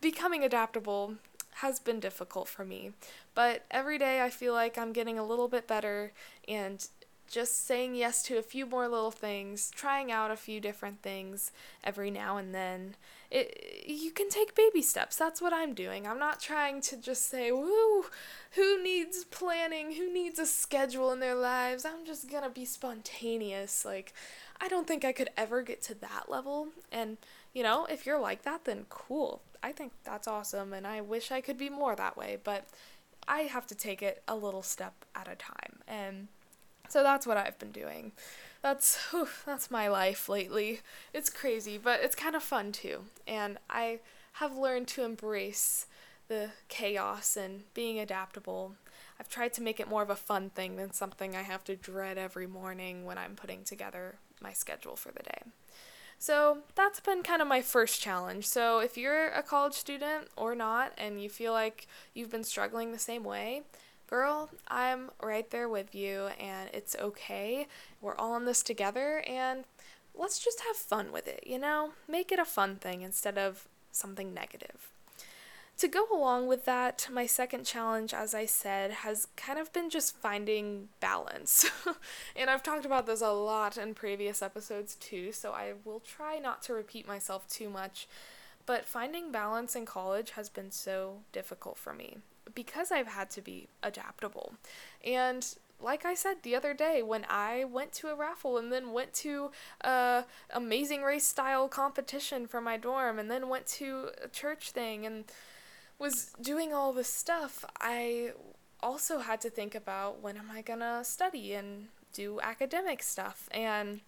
becoming 0.00 0.44
adaptable 0.44 1.16
has 1.56 1.78
been 1.78 2.00
difficult 2.00 2.48
for 2.48 2.64
me. 2.64 2.92
But 3.34 3.64
every 3.70 3.98
day 3.98 4.22
I 4.22 4.30
feel 4.30 4.52
like 4.52 4.78
I'm 4.78 4.92
getting 4.92 5.18
a 5.18 5.24
little 5.24 5.48
bit 5.48 5.66
better 5.66 6.12
and 6.48 6.86
just 7.30 7.66
saying 7.66 7.94
yes 7.94 8.22
to 8.24 8.36
a 8.36 8.42
few 8.42 8.66
more 8.66 8.86
little 8.88 9.10
things, 9.10 9.70
trying 9.70 10.12
out 10.12 10.30
a 10.30 10.36
few 10.36 10.60
different 10.60 11.00
things 11.00 11.50
every 11.82 12.10
now 12.10 12.36
and 12.36 12.54
then. 12.54 12.94
It 13.30 13.84
you 13.86 14.10
can 14.10 14.28
take 14.28 14.54
baby 14.54 14.82
steps. 14.82 15.16
That's 15.16 15.40
what 15.40 15.52
I'm 15.54 15.72
doing. 15.72 16.06
I'm 16.06 16.18
not 16.18 16.40
trying 16.40 16.82
to 16.82 16.96
just 16.96 17.30
say, 17.30 17.50
"Woo, 17.50 18.04
who 18.52 18.82
needs 18.82 19.24
planning? 19.24 19.92
Who 19.92 20.12
needs 20.12 20.38
a 20.38 20.44
schedule 20.46 21.10
in 21.10 21.20
their 21.20 21.34
lives?" 21.34 21.86
I'm 21.86 22.04
just 22.04 22.30
going 22.30 22.42
to 22.42 22.50
be 22.50 22.66
spontaneous. 22.66 23.84
Like 23.86 24.12
I 24.62 24.68
don't 24.68 24.86
think 24.86 25.04
I 25.04 25.12
could 25.12 25.30
ever 25.36 25.62
get 25.62 25.82
to 25.84 25.94
that 25.96 26.26
level. 26.28 26.68
And, 26.92 27.16
you 27.52 27.64
know, 27.64 27.84
if 27.86 28.06
you're 28.06 28.20
like 28.20 28.42
that, 28.42 28.64
then 28.64 28.86
cool. 28.88 29.42
I 29.62 29.72
think 29.72 29.92
that's 30.04 30.28
awesome 30.28 30.72
and 30.72 30.86
I 30.86 31.00
wish 31.00 31.30
I 31.30 31.40
could 31.40 31.58
be 31.58 31.70
more 31.70 31.94
that 31.96 32.16
way, 32.16 32.38
but 32.42 32.66
I 33.28 33.42
have 33.42 33.66
to 33.68 33.74
take 33.74 34.02
it 34.02 34.22
a 34.26 34.34
little 34.34 34.62
step 34.62 35.04
at 35.14 35.28
a 35.28 35.36
time. 35.36 35.80
And 35.86 36.28
so 36.88 37.02
that's 37.02 37.26
what 37.26 37.36
I've 37.36 37.58
been 37.58 37.72
doing. 37.72 38.12
That's 38.62 38.96
whew, 39.10 39.28
that's 39.46 39.70
my 39.70 39.88
life 39.88 40.28
lately. 40.28 40.80
It's 41.12 41.30
crazy, 41.30 41.78
but 41.78 42.00
it's 42.02 42.14
kind 42.14 42.36
of 42.36 42.42
fun 42.42 42.72
too. 42.72 43.04
And 43.26 43.58
I 43.70 44.00
have 44.34 44.56
learned 44.56 44.88
to 44.88 45.04
embrace 45.04 45.86
the 46.28 46.50
chaos 46.68 47.36
and 47.36 47.62
being 47.74 47.98
adaptable. 47.98 48.74
I've 49.20 49.28
tried 49.28 49.52
to 49.54 49.62
make 49.62 49.78
it 49.78 49.88
more 49.88 50.02
of 50.02 50.10
a 50.10 50.16
fun 50.16 50.50
thing 50.50 50.76
than 50.76 50.92
something 50.92 51.36
I 51.36 51.42
have 51.42 51.64
to 51.64 51.76
dread 51.76 52.18
every 52.18 52.46
morning 52.46 53.04
when 53.04 53.18
I'm 53.18 53.36
putting 53.36 53.64
together 53.64 54.16
my 54.40 54.52
schedule 54.52 54.96
for 54.96 55.12
the 55.12 55.22
day. 55.22 55.42
So 56.22 56.58
that's 56.76 57.00
been 57.00 57.24
kind 57.24 57.42
of 57.42 57.48
my 57.48 57.62
first 57.62 58.00
challenge. 58.00 58.46
So 58.46 58.78
if 58.78 58.96
you're 58.96 59.30
a 59.30 59.42
college 59.42 59.72
student 59.72 60.28
or 60.36 60.54
not 60.54 60.92
and 60.96 61.20
you 61.20 61.28
feel 61.28 61.52
like 61.52 61.88
you've 62.14 62.30
been 62.30 62.44
struggling 62.44 62.92
the 62.92 62.98
same 63.00 63.24
way, 63.24 63.62
girl, 64.06 64.48
I'm 64.68 65.10
right 65.20 65.50
there 65.50 65.68
with 65.68 65.96
you 65.96 66.28
and 66.38 66.70
it's 66.72 66.94
okay. 66.94 67.66
We're 68.00 68.14
all 68.14 68.36
in 68.36 68.44
this 68.44 68.62
together 68.62 69.24
and 69.26 69.64
let's 70.14 70.38
just 70.38 70.60
have 70.60 70.76
fun 70.76 71.10
with 71.10 71.26
it, 71.26 71.42
you 71.44 71.58
know? 71.58 71.94
Make 72.06 72.30
it 72.30 72.38
a 72.38 72.44
fun 72.44 72.76
thing 72.76 73.02
instead 73.02 73.36
of 73.36 73.66
something 73.90 74.32
negative. 74.32 74.91
To 75.78 75.88
go 75.88 76.06
along 76.12 76.46
with 76.46 76.64
that, 76.66 77.08
my 77.10 77.26
second 77.26 77.64
challenge, 77.64 78.14
as 78.14 78.34
I 78.34 78.46
said, 78.46 78.90
has 78.90 79.26
kind 79.36 79.58
of 79.58 79.72
been 79.72 79.90
just 79.90 80.16
finding 80.16 80.90
balance. 81.00 81.68
and 82.36 82.48
I've 82.48 82.62
talked 82.62 82.84
about 82.84 83.06
this 83.06 83.20
a 83.20 83.30
lot 83.30 83.76
in 83.76 83.94
previous 83.94 84.42
episodes 84.42 84.94
too, 84.94 85.32
so 85.32 85.50
I 85.50 85.72
will 85.84 86.00
try 86.00 86.38
not 86.38 86.62
to 86.62 86.74
repeat 86.74 87.08
myself 87.08 87.48
too 87.48 87.68
much. 87.68 88.06
But 88.64 88.84
finding 88.84 89.32
balance 89.32 89.74
in 89.74 89.84
college 89.84 90.30
has 90.32 90.48
been 90.48 90.70
so 90.70 91.22
difficult 91.32 91.76
for 91.76 91.92
me 91.92 92.18
because 92.54 92.92
I've 92.92 93.08
had 93.08 93.30
to 93.30 93.40
be 93.40 93.68
adaptable. 93.82 94.54
And 95.04 95.46
like 95.80 96.04
I 96.04 96.14
said 96.14 96.36
the 96.42 96.54
other 96.54 96.74
day, 96.74 97.02
when 97.02 97.26
I 97.28 97.64
went 97.64 97.92
to 97.94 98.08
a 98.08 98.14
raffle 98.14 98.56
and 98.56 98.72
then 98.72 98.92
went 98.92 99.12
to 99.14 99.50
a 99.80 100.24
amazing 100.50 101.02
race 101.02 101.26
style 101.26 101.68
competition 101.68 102.46
for 102.46 102.60
my 102.60 102.76
dorm 102.76 103.18
and 103.18 103.30
then 103.30 103.48
went 103.48 103.66
to 103.66 104.10
a 104.22 104.28
church 104.28 104.70
thing 104.70 105.04
and 105.04 105.24
was 106.02 106.32
doing 106.40 106.74
all 106.74 106.92
this 106.92 107.08
stuff, 107.08 107.64
I 107.80 108.32
also 108.80 109.20
had 109.20 109.40
to 109.42 109.50
think 109.50 109.74
about 109.74 110.20
when 110.20 110.36
am 110.36 110.50
I 110.50 110.60
gonna 110.60 111.04
study 111.04 111.54
and 111.54 111.88
do 112.12 112.40
academic 112.42 113.02
stuff. 113.02 113.48
And 113.52 114.00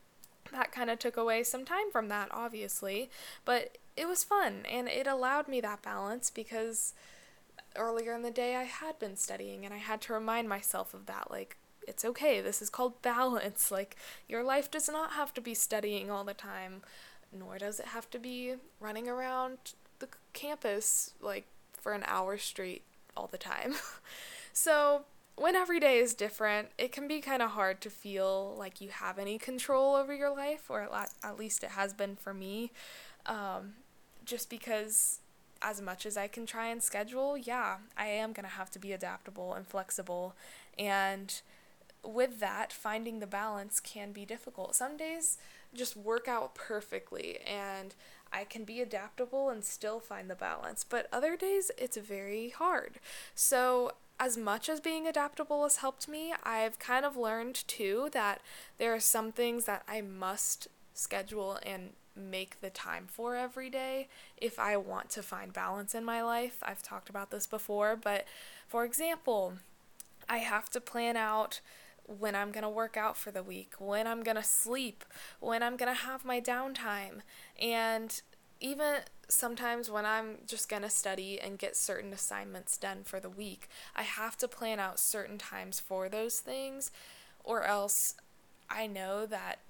that 0.52 0.72
kind 0.72 0.90
of 0.90 0.98
took 0.98 1.16
away 1.16 1.44
some 1.44 1.64
time 1.64 1.90
from 1.90 2.08
that, 2.08 2.28
obviously. 2.32 3.10
But 3.44 3.78
it 3.96 4.08
was 4.08 4.24
fun 4.24 4.64
and 4.68 4.88
it 4.88 5.06
allowed 5.06 5.46
me 5.46 5.60
that 5.60 5.82
balance 5.82 6.30
because 6.30 6.94
earlier 7.76 8.12
in 8.12 8.22
the 8.22 8.30
day 8.30 8.56
I 8.56 8.64
had 8.64 8.98
been 8.98 9.16
studying 9.16 9.64
and 9.64 9.72
I 9.72 9.78
had 9.78 10.00
to 10.02 10.12
remind 10.12 10.48
myself 10.48 10.94
of 10.94 11.06
that. 11.06 11.30
Like, 11.30 11.56
it's 11.86 12.04
okay, 12.04 12.40
this 12.40 12.60
is 12.60 12.70
called 12.70 13.00
balance. 13.02 13.70
Like, 13.74 13.96
your 14.28 14.42
life 14.42 14.70
does 14.70 14.88
not 14.88 15.12
have 15.12 15.32
to 15.34 15.40
be 15.40 15.54
studying 15.54 16.10
all 16.10 16.24
the 16.24 16.34
time, 16.34 16.82
nor 17.32 17.58
does 17.58 17.78
it 17.78 17.86
have 17.86 18.10
to 18.10 18.18
be 18.18 18.54
running 18.80 19.08
around 19.08 19.58
the 20.00 20.08
campus, 20.32 21.12
like, 21.20 21.46
for 21.84 21.92
an 21.92 22.02
hour 22.06 22.38
straight 22.38 22.82
all 23.14 23.28
the 23.30 23.38
time. 23.38 23.74
so, 24.54 25.02
when 25.36 25.54
every 25.54 25.78
day 25.78 25.98
is 25.98 26.14
different, 26.14 26.68
it 26.78 26.92
can 26.92 27.06
be 27.06 27.20
kind 27.20 27.42
of 27.42 27.50
hard 27.50 27.80
to 27.82 27.90
feel 27.90 28.54
like 28.58 28.80
you 28.80 28.88
have 28.88 29.18
any 29.18 29.36
control 29.36 29.94
over 29.94 30.14
your 30.14 30.34
life, 30.34 30.70
or 30.70 30.88
at 31.22 31.38
least 31.38 31.62
it 31.62 31.70
has 31.70 31.92
been 31.92 32.16
for 32.16 32.32
me. 32.32 32.72
Um, 33.26 33.74
just 34.24 34.48
because, 34.48 35.20
as 35.60 35.82
much 35.82 36.06
as 36.06 36.16
I 36.16 36.26
can 36.26 36.46
try 36.46 36.68
and 36.68 36.82
schedule, 36.82 37.36
yeah, 37.36 37.76
I 37.98 38.06
am 38.06 38.32
going 38.32 38.44
to 38.44 38.54
have 38.54 38.70
to 38.70 38.78
be 38.78 38.92
adaptable 38.92 39.52
and 39.52 39.66
flexible. 39.66 40.34
And 40.78 41.38
with 42.02 42.40
that, 42.40 42.72
finding 42.72 43.18
the 43.18 43.26
balance 43.26 43.80
can 43.80 44.12
be 44.12 44.24
difficult. 44.24 44.74
Some 44.74 44.96
days 44.96 45.36
just 45.74 45.96
work 45.96 46.28
out 46.28 46.54
perfectly, 46.54 47.40
and 47.40 47.94
I 48.34 48.44
can 48.44 48.64
be 48.64 48.80
adaptable 48.80 49.48
and 49.48 49.64
still 49.64 50.00
find 50.00 50.28
the 50.28 50.34
balance. 50.34 50.84
But 50.84 51.06
other 51.12 51.36
days, 51.36 51.70
it's 51.78 51.96
very 51.96 52.50
hard. 52.50 52.98
So, 53.34 53.92
as 54.18 54.36
much 54.36 54.68
as 54.68 54.80
being 54.80 55.06
adaptable 55.06 55.62
has 55.62 55.76
helped 55.76 56.08
me, 56.08 56.34
I've 56.42 56.78
kind 56.78 57.04
of 57.04 57.16
learned 57.16 57.66
too 57.66 58.10
that 58.12 58.40
there 58.78 58.94
are 58.94 59.00
some 59.00 59.32
things 59.32 59.64
that 59.64 59.82
I 59.88 60.00
must 60.00 60.68
schedule 60.94 61.58
and 61.64 61.90
make 62.16 62.60
the 62.60 62.70
time 62.70 63.06
for 63.08 63.34
every 63.34 63.68
day 63.68 64.08
if 64.36 64.58
I 64.58 64.76
want 64.76 65.10
to 65.10 65.22
find 65.22 65.52
balance 65.52 65.94
in 65.94 66.04
my 66.04 66.22
life. 66.22 66.58
I've 66.62 66.82
talked 66.82 67.08
about 67.08 67.30
this 67.30 67.46
before, 67.46 67.96
but 67.96 68.24
for 68.68 68.84
example, 68.84 69.54
I 70.28 70.38
have 70.38 70.70
to 70.70 70.80
plan 70.80 71.16
out 71.16 71.60
when 72.06 72.34
I'm 72.34 72.52
going 72.52 72.62
to 72.62 72.68
work 72.68 72.96
out 72.96 73.16
for 73.16 73.30
the 73.30 73.42
week, 73.42 73.74
when 73.78 74.06
I'm 74.06 74.22
going 74.22 74.36
to 74.36 74.42
sleep, 74.42 75.04
when 75.40 75.62
I'm 75.62 75.76
going 75.76 75.94
to 75.94 76.02
have 76.02 76.24
my 76.24 76.40
downtime. 76.40 77.22
And 77.60 78.20
even 78.60 78.96
sometimes 79.28 79.90
when 79.90 80.06
I'm 80.06 80.38
just 80.46 80.68
going 80.68 80.82
to 80.82 80.90
study 80.90 81.40
and 81.40 81.58
get 81.58 81.76
certain 81.76 82.12
assignments 82.12 82.76
done 82.76 83.04
for 83.04 83.20
the 83.20 83.30
week, 83.30 83.68
I 83.96 84.02
have 84.02 84.36
to 84.38 84.48
plan 84.48 84.78
out 84.78 84.98
certain 84.98 85.38
times 85.38 85.80
for 85.80 86.08
those 86.08 86.40
things, 86.40 86.90
or 87.42 87.64
else 87.64 88.14
I 88.70 88.86
know 88.86 89.26
that 89.26 89.60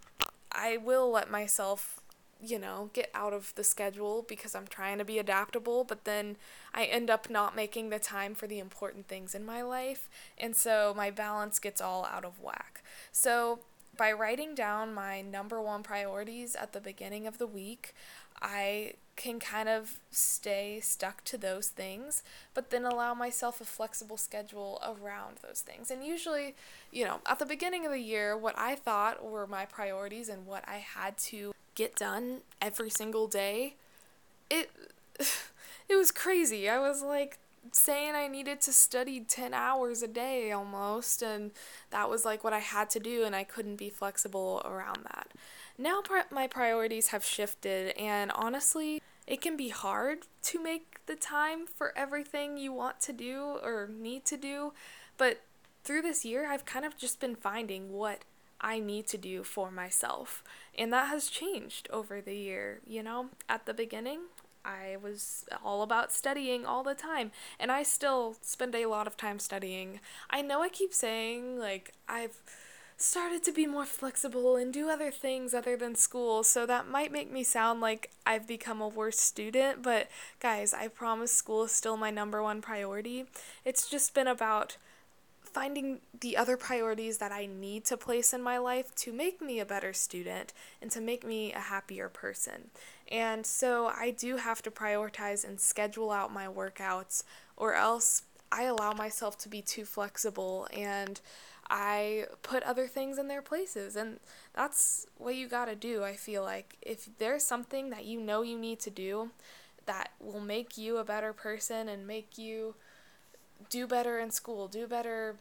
I 0.51 0.77
will 0.77 1.11
let 1.11 1.31
myself 1.31 2.01
you 2.43 2.59
know, 2.59 2.91
get 2.93 3.11
out 3.15 3.33
of 3.33 3.55
the 3.55 3.65
schedule 3.65 4.25
because 4.29 4.55
I'm 4.55 4.67
trying 4.67 4.99
to 4.99 5.05
be 5.05 5.19
adaptable, 5.19 5.85
but 5.85 6.05
then 6.05 6.37
I 6.73 6.85
end 6.85 7.11
up 7.11 7.31
not 7.31 7.57
making 7.57 7.91
the 7.91 7.99
time 7.99 8.35
for 8.35 8.47
the 8.47 8.59
important 8.59 9.09
things 9.09 9.35
in 9.35 9.45
my 9.45 9.63
life. 9.63 10.09
And 10.39 10.55
so 10.55 10.93
my 10.97 11.11
balance 11.11 11.59
gets 11.59 11.81
all 11.81 12.05
out 12.05 12.25
of 12.25 12.41
whack. 12.41 12.83
So 13.13 13.61
by 13.97 14.13
writing 14.13 14.55
down 14.55 14.93
my 14.93 15.21
number 15.21 15.61
one 15.61 15.83
priorities 15.83 16.55
at 16.55 16.73
the 16.73 16.81
beginning 16.81 17.27
of 17.27 17.39
the 17.39 17.47
week, 17.47 17.95
I 18.43 18.95
can 19.17 19.39
kind 19.39 19.69
of 19.69 20.01
stay 20.11 20.81
stuck 20.81 21.23
to 21.25 21.39
those 21.39 21.69
things, 21.69 22.23
but 22.53 22.71
then 22.71 22.85
allow 22.85 23.15
myself 23.15 23.61
a 23.61 23.65
flexible 23.65 24.17
schedule 24.17 24.83
around 24.85 25.39
those 25.43 25.61
things. 25.61 25.91
And 25.91 26.05
usually, 26.05 26.57
you 26.91 27.05
know, 27.05 27.21
at 27.27 27.39
the 27.39 27.47
beginning 27.47 27.87
of 27.87 27.93
the 27.93 28.01
year, 28.01 28.37
what 28.37 28.59
I 28.59 28.75
thought 28.75 29.25
were 29.25 29.47
my 29.47 29.67
priorities 29.67 30.29
and 30.29 30.47
what 30.47 30.65
I 30.69 30.79
had 30.79 31.17
to 31.19 31.55
get 31.75 31.97
done 31.97 32.41
every 32.61 32.91
single 32.91 33.27
day, 33.27 33.77
it 34.51 34.71
it 35.89 35.97
was 35.97 36.11
crazy. 36.11 36.69
I 36.69 36.79
was 36.79 37.03
like 37.03 37.39
saying 37.73 38.15
I 38.15 38.29
needed 38.29 38.61
to 38.63 38.73
study 38.73 39.21
10 39.21 39.55
hours 39.55 40.03
a 40.03 40.09
day 40.09 40.53
almost 40.53 41.23
and 41.23 41.51
that 41.91 42.11
was 42.11 42.25
like 42.25 42.45
what 42.45 42.53
I 42.53 42.59
had 42.59 42.91
to 42.91 43.01
do 43.01 43.25
and 43.25 43.35
I 43.35 43.45
couldn't 43.45 43.77
be 43.77 43.91
flexible 43.91 44.63
around 44.65 44.99
that. 45.05 45.29
Now 45.79 46.03
my 46.31 46.47
priorities 46.47 47.09
have 47.09 47.25
shifted 47.25 47.97
and 47.99 48.31
honestly, 48.33 49.03
it 49.27 49.41
can 49.41 49.57
be 49.57 49.71
hard 49.71 50.19
to 50.43 50.63
make 50.63 51.01
the 51.07 51.17
time 51.17 51.67
for 51.67 51.97
everything 51.97 52.57
you 52.57 52.73
want 52.73 53.01
to 53.01 53.13
do 53.13 53.59
or 53.63 53.89
need 53.89 54.25
to 54.27 54.37
do, 54.37 54.73
but 55.17 55.41
through 55.83 56.03
this 56.03 56.25
year 56.25 56.51
I've 56.51 56.65
kind 56.65 56.85
of 56.85 56.97
just 56.97 57.21
been 57.21 57.35
finding 57.35 57.93
what 57.93 58.25
I 58.61 58.79
need 58.79 59.07
to 59.09 59.19
do 59.19 59.43
for 59.43 59.71
myself. 59.71 60.43
And 60.77 60.93
that 60.93 61.09
has 61.09 61.29
changed 61.29 61.89
over 61.93 62.21
the 62.21 62.37
year. 62.37 62.81
You 62.87 63.03
know, 63.03 63.31
at 63.49 63.67
the 63.67 63.75
beginning, 63.75 64.21
I 64.65 64.97
was 65.03 65.45
all 65.63 65.83
about 65.83 66.13
studying 66.13 66.65
all 66.65 66.83
the 66.83 66.95
time, 66.95 67.33
and 67.61 67.71
I 67.71 67.83
still 67.83 68.37
spend 68.41 68.75
a 68.75 68.87
lot 68.87 69.07
of 69.07 69.17
time 69.17 69.39
studying. 69.39 70.01
I 70.31 70.41
know 70.43 70.63
I 70.63 70.69
keep 70.69 70.95
saying, 70.95 71.59
like, 71.59 71.93
I've 72.09 72.41
started 72.97 73.43
to 73.43 73.53
be 73.53 73.67
more 73.67 73.85
flexible 73.85 74.57
and 74.57 74.73
do 74.73 74.89
other 74.89 75.11
things 75.11 75.53
other 75.53 75.77
than 75.77 75.95
school, 75.95 76.43
so 76.43 76.65
that 76.65 76.89
might 76.89 77.13
make 77.13 77.31
me 77.31 77.43
sound 77.43 77.81
like 77.81 78.11
I've 78.25 78.47
become 78.47 78.81
a 78.81 78.89
worse 78.89 79.21
student, 79.21 79.83
but 79.83 80.09
guys, 80.41 80.73
I 80.73 80.89
promise 80.89 81.33
school 81.33 81.65
is 81.65 81.73
still 81.73 81.97
my 81.97 82.11
number 82.11 82.43
one 82.43 82.63
priority. 82.63 83.27
It's 83.65 83.91
just 83.91 84.15
been 84.15 84.29
about 84.29 84.77
finding 85.55 86.01
the 86.21 86.37
other 86.37 86.57
priorities 86.57 87.19
that 87.19 87.31
I 87.31 87.47
need 87.47 87.85
to 87.87 87.97
place 87.97 88.35
in 88.35 88.43
my 88.43 88.59
life 88.59 88.93
to 88.97 89.13
make 89.13 89.41
me 89.41 89.61
a 89.61 89.65
better 89.65 89.93
student 89.93 90.53
and 90.83 90.91
to 90.91 91.01
make 91.01 91.25
me 91.25 91.53
a 91.53 91.61
happier 91.61 92.09
person. 92.09 92.71
And 93.11 93.47
so 93.47 93.87
I 93.87 94.11
do 94.11 94.37
have 94.37 94.63
to 94.63 94.71
prioritize 94.73 95.47
and 95.47 95.61
schedule 95.61 96.11
out 96.11 96.33
my 96.33 96.49
workouts, 96.49 97.23
or 97.57 97.75
else 97.75 98.23
I 98.51 98.65
allow 98.65 98.93
myself 98.93 99.39
to 99.39 99.49
be 99.49 99.63
too 99.63 99.85
flexible 99.85 100.67
and 100.73 101.21
I 101.71 102.27
put 102.43 102.63
other 102.65 102.89
things 102.89 103.17
in 103.17 103.29
their 103.29 103.41
places. 103.41 103.95
And 103.95 104.19
that's 104.55 105.07
what 105.19 105.37
you 105.37 105.47
gotta 105.47 105.77
do, 105.77 106.03
I 106.03 106.15
feel 106.15 106.43
like. 106.43 106.77
If 106.83 107.09
there's 107.19 107.45
something 107.45 107.91
that 107.91 108.05
you 108.05 108.21
know 108.21 108.43
you 108.43 108.59
need 108.59 108.81
to 108.81 108.91
do 108.91 109.31
that 109.87 110.11
will 110.21 110.41
make 110.41 110.77
you 110.77 110.97
a 110.97 111.05
better 111.05 111.33
person 111.33 111.89
and 111.89 112.07
make 112.07 112.39
you 112.39 112.75
do 113.71 113.87
better 113.87 114.19
in 114.19 114.31
school, 114.31 114.69
do 114.69 114.87
better 114.87 115.37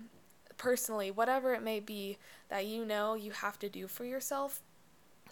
personally, 0.58 1.12
whatever 1.12 1.54
it 1.54 1.64
may 1.64 1.80
be 1.80 2.18
that 2.50 2.66
you 2.66 2.86
know 2.86 3.16
you 3.16 3.32
have 3.32 3.60
to 3.60 3.70
do 3.70 3.88
for 3.88 4.06
yourself, 4.06 4.62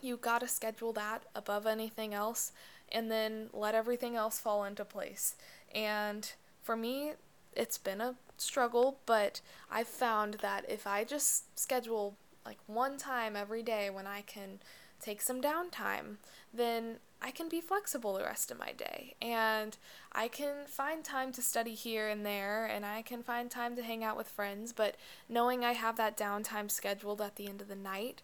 you 0.01 0.17
gotta 0.17 0.47
schedule 0.47 0.93
that 0.93 1.23
above 1.35 1.65
anything 1.65 2.13
else 2.13 2.51
and 2.91 3.09
then 3.09 3.47
let 3.53 3.75
everything 3.75 4.15
else 4.15 4.39
fall 4.39 4.63
into 4.63 4.83
place. 4.83 5.35
And 5.73 6.31
for 6.61 6.75
me, 6.75 7.13
it's 7.55 7.77
been 7.77 8.01
a 8.01 8.15
struggle, 8.37 8.97
but 9.05 9.41
I've 9.71 9.87
found 9.87 10.35
that 10.35 10.65
if 10.69 10.85
I 10.87 11.03
just 11.03 11.57
schedule 11.57 12.15
like 12.45 12.57
one 12.67 12.97
time 12.97 13.35
every 13.35 13.63
day 13.63 13.89
when 13.89 14.07
I 14.07 14.21
can 14.21 14.59
take 14.99 15.21
some 15.21 15.41
downtime, 15.41 16.17
then 16.53 16.97
I 17.21 17.31
can 17.31 17.49
be 17.49 17.61
flexible 17.61 18.13
the 18.13 18.23
rest 18.23 18.49
of 18.49 18.59
my 18.59 18.71
day. 18.71 19.15
And 19.21 19.77
I 20.11 20.27
can 20.27 20.65
find 20.65 21.03
time 21.03 21.31
to 21.33 21.41
study 21.41 21.75
here 21.75 22.07
and 22.07 22.25
there, 22.25 22.65
and 22.65 22.85
I 22.85 23.03
can 23.03 23.21
find 23.21 23.49
time 23.49 23.75
to 23.75 23.83
hang 23.83 24.03
out 24.03 24.17
with 24.17 24.27
friends. 24.27 24.73
But 24.73 24.95
knowing 25.29 25.63
I 25.63 25.73
have 25.73 25.97
that 25.97 26.17
downtime 26.17 26.71
scheduled 26.71 27.21
at 27.21 27.35
the 27.35 27.47
end 27.47 27.61
of 27.61 27.67
the 27.67 27.75
night, 27.75 28.21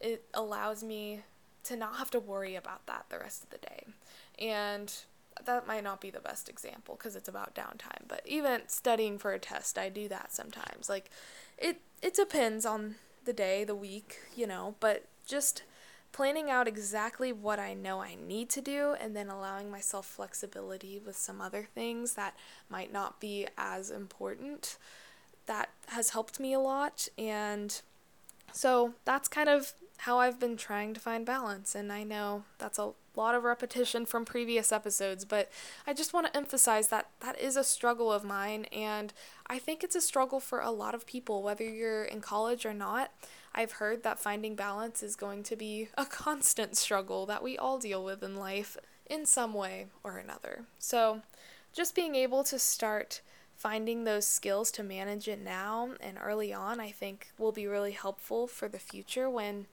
it 0.00 0.24
allows 0.32 0.82
me 0.82 1.22
to 1.64 1.76
not 1.76 1.96
have 1.96 2.10
to 2.12 2.20
worry 2.20 2.54
about 2.54 2.86
that 2.86 3.06
the 3.10 3.18
rest 3.18 3.44
of 3.44 3.50
the 3.50 3.58
day. 3.58 3.86
And 4.38 4.92
that 5.44 5.66
might 5.66 5.84
not 5.84 6.00
be 6.00 6.10
the 6.10 6.20
best 6.20 6.48
example 6.48 6.96
because 6.96 7.16
it's 7.16 7.28
about 7.28 7.54
downtime, 7.54 8.06
but 8.08 8.22
even 8.24 8.62
studying 8.66 9.18
for 9.18 9.32
a 9.32 9.38
test, 9.38 9.78
I 9.78 9.88
do 9.88 10.08
that 10.08 10.32
sometimes. 10.32 10.88
Like 10.88 11.10
it 11.58 11.80
it 12.02 12.14
depends 12.14 12.64
on 12.64 12.96
the 13.24 13.32
day, 13.32 13.64
the 13.64 13.74
week, 13.74 14.18
you 14.34 14.46
know, 14.46 14.74
but 14.80 15.04
just 15.26 15.62
planning 16.12 16.50
out 16.50 16.66
exactly 16.66 17.32
what 17.32 17.58
I 17.58 17.74
know 17.74 18.00
I 18.00 18.16
need 18.16 18.48
to 18.50 18.60
do 18.60 18.94
and 19.00 19.14
then 19.14 19.28
allowing 19.28 19.70
myself 19.70 20.06
flexibility 20.06 20.98
with 20.98 21.16
some 21.16 21.40
other 21.40 21.68
things 21.74 22.14
that 22.14 22.36
might 22.68 22.92
not 22.92 23.20
be 23.20 23.46
as 23.56 23.90
important. 23.90 24.78
That 25.46 25.70
has 25.88 26.10
helped 26.10 26.40
me 26.40 26.52
a 26.52 26.60
lot 26.60 27.08
and 27.16 27.80
so 28.52 28.94
that's 29.04 29.28
kind 29.28 29.48
of 29.48 29.74
how 29.98 30.18
I've 30.18 30.40
been 30.40 30.56
trying 30.56 30.94
to 30.94 31.00
find 31.00 31.24
balance 31.24 31.74
and 31.74 31.92
I 31.92 32.04
know 32.04 32.44
that's 32.58 32.78
a 32.78 32.92
lot 33.18 33.34
of 33.34 33.44
repetition 33.44 34.06
from 34.06 34.24
previous 34.24 34.72
episodes, 34.72 35.24
but 35.24 35.50
I 35.86 35.92
just 35.92 36.14
want 36.14 36.26
to 36.28 36.36
emphasize 36.36 36.88
that 36.88 37.10
that 37.20 37.38
is 37.38 37.56
a 37.56 37.64
struggle 37.64 38.10
of 38.10 38.24
mine, 38.24 38.64
and 38.66 39.12
I 39.48 39.58
think 39.58 39.82
it's 39.82 39.96
a 39.96 40.00
struggle 40.00 40.40
for 40.40 40.60
a 40.60 40.70
lot 40.70 40.94
of 40.94 41.04
people, 41.04 41.42
whether 41.42 41.64
you're 41.64 42.04
in 42.04 42.20
college 42.20 42.64
or 42.64 42.72
not. 42.72 43.10
I've 43.58 43.72
heard 43.72 44.04
that 44.04 44.20
finding 44.20 44.54
balance 44.54 45.02
is 45.02 45.16
going 45.16 45.42
to 45.42 45.56
be 45.56 45.88
a 45.98 46.06
constant 46.06 46.76
struggle 46.76 47.26
that 47.26 47.42
we 47.42 47.58
all 47.58 47.80
deal 47.80 48.04
with 48.04 48.22
in 48.22 48.36
life 48.36 48.76
in 49.10 49.26
some 49.26 49.52
way 49.52 49.86
or 50.04 50.16
another. 50.16 50.62
So, 50.78 51.22
just 51.72 51.96
being 51.96 52.14
able 52.14 52.44
to 52.44 52.58
start 52.58 53.20
finding 53.56 54.04
those 54.04 54.28
skills 54.28 54.70
to 54.70 54.84
manage 54.84 55.26
it 55.26 55.42
now 55.42 55.90
and 56.00 56.18
early 56.22 56.52
on, 56.52 56.78
I 56.78 56.92
think 56.92 57.32
will 57.36 57.50
be 57.50 57.66
really 57.66 57.90
helpful 57.90 58.46
for 58.46 58.68
the 58.68 58.78
future 58.78 59.28
when 59.28 59.66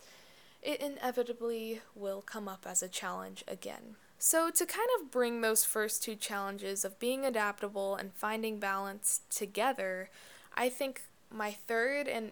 it 0.64 0.82
inevitably 0.82 1.82
will 1.94 2.22
come 2.22 2.48
up 2.48 2.66
as 2.68 2.82
a 2.82 2.88
challenge 2.88 3.44
again. 3.48 3.98
So, 4.18 4.50
to 4.50 4.66
kind 4.66 4.90
of 5.00 5.12
bring 5.12 5.42
those 5.42 5.64
first 5.64 6.02
two 6.02 6.16
challenges 6.16 6.86
of 6.86 6.98
being 6.98 7.24
adaptable 7.24 7.96
and 7.96 8.16
finding 8.16 8.58
balance 8.58 9.22
together, 9.30 10.10
I 10.58 10.70
think 10.70 11.04
my 11.30 11.52
third 11.52 12.08
and 12.08 12.32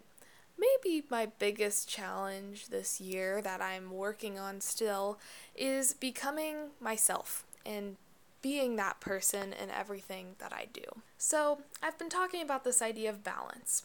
maybe 0.63 1.03
my 1.09 1.27
biggest 1.39 1.89
challenge 1.89 2.67
this 2.67 3.01
year 3.01 3.41
that 3.41 3.61
I'm 3.61 3.91
working 3.91 4.39
on 4.39 4.61
still 4.61 5.19
is 5.55 5.93
becoming 5.93 6.71
myself 6.79 7.45
and 7.65 7.97
being 8.41 8.75
that 8.75 8.99
person 8.99 9.53
in 9.53 9.69
everything 9.69 10.35
that 10.39 10.51
I 10.53 10.67
do. 10.71 10.83
So, 11.17 11.59
I've 11.81 11.97
been 11.97 12.09
talking 12.09 12.41
about 12.41 12.63
this 12.63 12.81
idea 12.81 13.09
of 13.09 13.23
balance, 13.23 13.83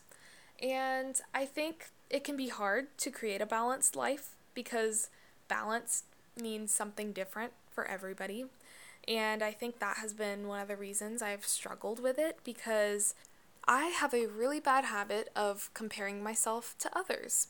and 0.61 1.21
I 1.33 1.45
think 1.45 1.91
it 2.11 2.25
can 2.25 2.37
be 2.37 2.49
hard 2.49 2.97
to 2.99 3.11
create 3.11 3.41
a 3.41 3.47
balanced 3.47 3.95
life 3.95 4.35
because 4.55 5.11
balance 5.47 6.03
means 6.41 6.75
something 6.75 7.13
different 7.13 7.53
for 7.71 7.87
everybody. 7.87 8.47
And 9.07 9.43
I 9.43 9.53
think 9.53 9.79
that 9.79 9.99
has 9.99 10.13
been 10.13 10.49
one 10.49 10.61
of 10.61 10.69
the 10.69 10.77
reasons 10.77 11.23
I've 11.23 11.47
struggled 11.47 12.01
with 12.01 12.19
it 12.19 12.41
because 12.45 13.15
I 13.69 13.89
have 13.89 14.15
a 14.15 14.27
really 14.27 14.61
bad 14.61 14.87
habit 14.87 15.29
of 15.37 15.71
comparing 15.75 16.23
myself 16.23 16.75
to 16.79 16.99
others. 16.99 17.49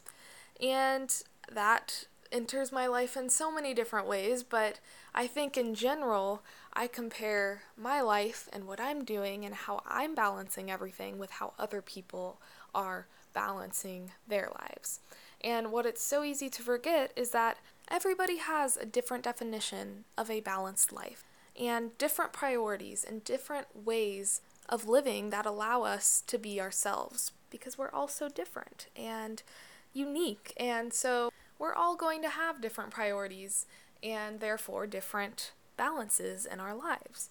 And 0.60 1.14
that 1.50 2.06
enters 2.32 2.72
my 2.72 2.88
life 2.88 3.16
in 3.16 3.30
so 3.30 3.52
many 3.52 3.72
different 3.72 4.08
ways, 4.08 4.42
but 4.42 4.80
I 5.14 5.28
think 5.28 5.56
in 5.56 5.74
general, 5.74 6.42
I 6.74 6.88
compare 6.88 7.62
my 7.76 8.00
life 8.00 8.48
and 8.52 8.66
what 8.66 8.80
I'm 8.80 9.04
doing 9.04 9.44
and 9.44 9.54
how 9.54 9.82
I'm 9.86 10.16
balancing 10.16 10.70
everything 10.70 11.18
with 11.18 11.30
how 11.30 11.54
other 11.56 11.80
people 11.80 12.40
are 12.74 13.06
balancing 13.32 14.10
their 14.26 14.50
lives. 14.60 15.00
And 15.40 15.70
what 15.70 15.86
it's 15.86 16.02
so 16.02 16.24
easy 16.24 16.50
to 16.50 16.62
forget 16.62 17.12
is 17.14 17.30
that 17.30 17.58
everybody 17.88 18.38
has 18.38 18.76
a 18.76 18.84
different 18.84 19.22
definition 19.22 20.04
of 20.18 20.28
a 20.28 20.40
balanced 20.40 20.92
life 20.92 21.24
and 21.58 21.96
different 21.96 22.32
priorities 22.32 23.04
and 23.04 23.24
different 23.24 23.68
ways 23.86 24.40
of 24.68 24.88
living 24.88 25.30
that 25.30 25.46
allow 25.46 25.82
us 25.82 26.22
to 26.26 26.38
be 26.38 26.60
ourselves 26.60 27.32
because 27.50 27.78
we're 27.78 27.90
all 27.90 28.08
so 28.08 28.28
different 28.28 28.88
and 28.96 29.42
unique. 29.92 30.52
And 30.56 30.92
so 30.92 31.32
we're 31.58 31.74
all 31.74 31.96
going 31.96 32.22
to 32.22 32.28
have 32.28 32.60
different 32.60 32.90
priorities 32.90 33.66
and 34.02 34.40
therefore 34.40 34.86
different 34.86 35.52
balances 35.76 36.46
in 36.46 36.60
our 36.60 36.74
lives. 36.74 37.30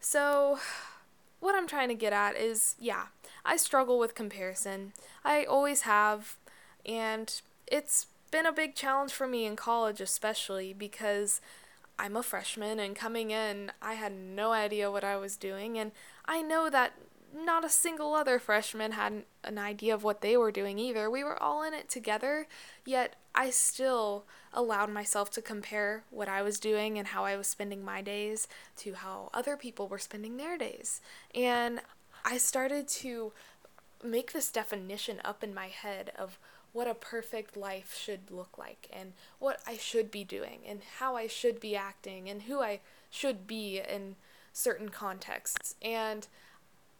So, 0.00 0.58
what 1.40 1.54
I'm 1.54 1.66
trying 1.66 1.88
to 1.88 1.94
get 1.94 2.12
at 2.12 2.36
is 2.36 2.76
yeah, 2.78 3.06
I 3.44 3.56
struggle 3.56 3.98
with 3.98 4.14
comparison. 4.14 4.92
I 5.24 5.44
always 5.44 5.82
have. 5.82 6.36
And 6.84 7.40
it's 7.66 8.06
been 8.30 8.46
a 8.46 8.52
big 8.52 8.74
challenge 8.74 9.12
for 9.12 9.28
me 9.28 9.46
in 9.46 9.56
college, 9.56 10.00
especially 10.00 10.72
because 10.72 11.40
I'm 12.02 12.16
a 12.16 12.22
freshman 12.24 12.80
and 12.80 12.96
coming 12.96 13.30
in, 13.30 13.70
I 13.80 13.94
had 13.94 14.12
no 14.12 14.50
idea 14.50 14.90
what 14.90 15.04
I 15.04 15.16
was 15.16 15.36
doing. 15.36 15.78
And 15.78 15.92
I 16.24 16.42
know 16.42 16.68
that 16.68 16.94
not 17.32 17.64
a 17.64 17.68
single 17.68 18.14
other 18.14 18.40
freshman 18.40 18.92
had 18.92 19.22
an 19.44 19.56
idea 19.56 19.94
of 19.94 20.02
what 20.02 20.20
they 20.20 20.36
were 20.36 20.50
doing 20.50 20.80
either. 20.80 21.08
We 21.08 21.22
were 21.22 21.40
all 21.40 21.62
in 21.62 21.72
it 21.72 21.88
together, 21.88 22.48
yet 22.84 23.14
I 23.36 23.50
still 23.50 24.24
allowed 24.52 24.90
myself 24.90 25.30
to 25.30 25.42
compare 25.42 26.02
what 26.10 26.28
I 26.28 26.42
was 26.42 26.58
doing 26.58 26.98
and 26.98 27.06
how 27.06 27.24
I 27.24 27.36
was 27.36 27.46
spending 27.46 27.84
my 27.84 28.02
days 28.02 28.48
to 28.78 28.94
how 28.94 29.30
other 29.32 29.56
people 29.56 29.86
were 29.86 29.98
spending 29.98 30.38
their 30.38 30.58
days. 30.58 31.00
And 31.36 31.82
I 32.24 32.36
started 32.36 32.88
to 32.88 33.32
make 34.02 34.32
this 34.32 34.50
definition 34.50 35.20
up 35.24 35.44
in 35.44 35.54
my 35.54 35.68
head 35.68 36.10
of 36.18 36.40
what 36.72 36.88
a 36.88 36.94
perfect 36.94 37.56
life 37.56 37.96
should 37.98 38.30
look 38.30 38.56
like 38.56 38.88
and 38.92 39.12
what 39.38 39.60
I 39.66 39.76
should 39.76 40.10
be 40.10 40.24
doing 40.24 40.60
and 40.66 40.80
how 40.98 41.16
I 41.16 41.26
should 41.26 41.60
be 41.60 41.76
acting 41.76 42.28
and 42.28 42.42
who 42.42 42.60
I 42.60 42.80
should 43.10 43.46
be 43.46 43.78
in 43.78 44.16
certain 44.52 44.88
contexts. 44.88 45.74
And 45.82 46.26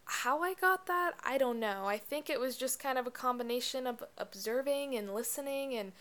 how 0.05 0.43
I 0.43 0.55
got 0.55 0.87
that, 0.87 1.13
I 1.25 1.39
don't 1.39 1.61
know. 1.61 1.87
I 1.87 1.97
think 1.97 2.29
it 2.29 2.41
was 2.41 2.57
just 2.57 2.79
kind 2.79 2.99
of 2.99 3.07
a 3.07 3.11
combination 3.11 3.87
of 3.87 4.05
observing 4.19 4.95
and 4.95 5.15
listening 5.15 5.75
and 5.75 5.93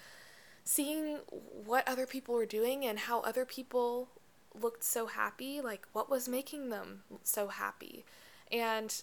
seeing 0.64 1.20
what 1.66 1.88
other 1.88 2.06
people 2.06 2.36
were 2.36 2.46
doing 2.46 2.86
and 2.86 3.00
how 3.00 3.22
other 3.22 3.46
people 3.46 4.10
looked 4.60 4.84
so 4.84 5.06
happy, 5.08 5.62
like 5.62 5.88
what 5.94 6.10
was 6.10 6.28
making 6.28 6.70
them 6.70 7.04
so 7.24 7.48
happy. 7.48 8.04
And 8.52 9.02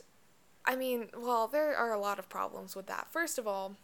I 0.64 0.76
mean, 0.76 1.08
well, 1.16 1.46
there 1.46 1.74
are 1.74 1.92
a 1.92 1.98
lot 1.98 2.18
of 2.18 2.28
problems 2.28 2.76
with 2.76 2.86
that. 2.86 3.10
First 3.10 3.38
of 3.38 3.46
all, 3.46 3.76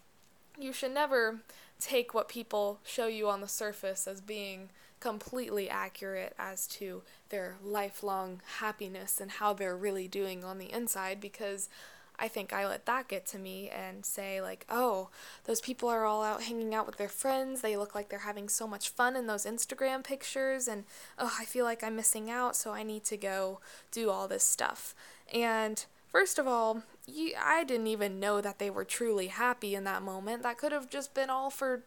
you 0.57 0.73
should 0.73 0.93
never 0.93 1.39
take 1.79 2.13
what 2.13 2.29
people 2.29 2.79
show 2.83 3.07
you 3.07 3.29
on 3.29 3.41
the 3.41 3.47
surface 3.47 4.07
as 4.07 4.21
being 4.21 4.69
completely 4.99 5.69
accurate 5.69 6.33
as 6.39 6.65
to 6.67 7.03
their 7.29 7.57
lifelong 7.63 8.41
happiness 8.59 9.19
and 9.19 9.31
how 9.31 9.53
they're 9.53 9.75
really 9.75 10.07
doing 10.07 10.43
on 10.43 10.57
the 10.57 10.71
inside 10.71 11.19
because 11.19 11.69
I 12.17 12.27
think 12.27 12.53
I 12.53 12.65
let 12.65 12.85
that 12.85 13.07
get 13.07 13.25
to 13.27 13.39
me 13.39 13.69
and 13.69 14.05
say, 14.05 14.41
like, 14.41 14.65
oh, 14.69 15.09
those 15.43 15.61
people 15.61 15.89
are 15.89 16.05
all 16.05 16.23
out 16.23 16.43
hanging 16.43 16.73
out 16.73 16.85
with 16.85 16.97
their 16.97 17.09
friends. 17.09 17.61
They 17.61 17.75
look 17.75 17.93
like 17.93 18.09
they're 18.09 18.19
having 18.19 18.47
so 18.47 18.67
much 18.67 18.89
fun 18.89 19.15
in 19.15 19.27
those 19.27 19.45
Instagram 19.45 20.03
pictures. 20.03 20.67
And, 20.67 20.85
oh, 21.19 21.35
I 21.37 21.45
feel 21.45 21.65
like 21.65 21.83
I'm 21.83 21.95
missing 21.95 22.29
out, 22.29 22.55
so 22.55 22.71
I 22.71 22.83
need 22.83 23.03
to 23.05 23.17
go 23.17 23.59
do 23.91 24.09
all 24.09 24.27
this 24.27 24.45
stuff. 24.45 24.95
And 25.33 25.85
first 26.15 26.39
of 26.39 26.47
all, 26.47 26.81
you, 27.05 27.33
I 27.37 27.65
didn't 27.65 27.87
even 27.87 28.21
know 28.21 28.39
that 28.39 28.57
they 28.57 28.69
were 28.69 28.85
truly 28.85 29.27
happy 29.27 29.75
in 29.75 29.83
that 29.83 30.01
moment. 30.01 30.43
That 30.43 30.57
could 30.57 30.71
have 30.71 30.89
just 30.89 31.13
been 31.13 31.29
all 31.29 31.49
for 31.49 31.83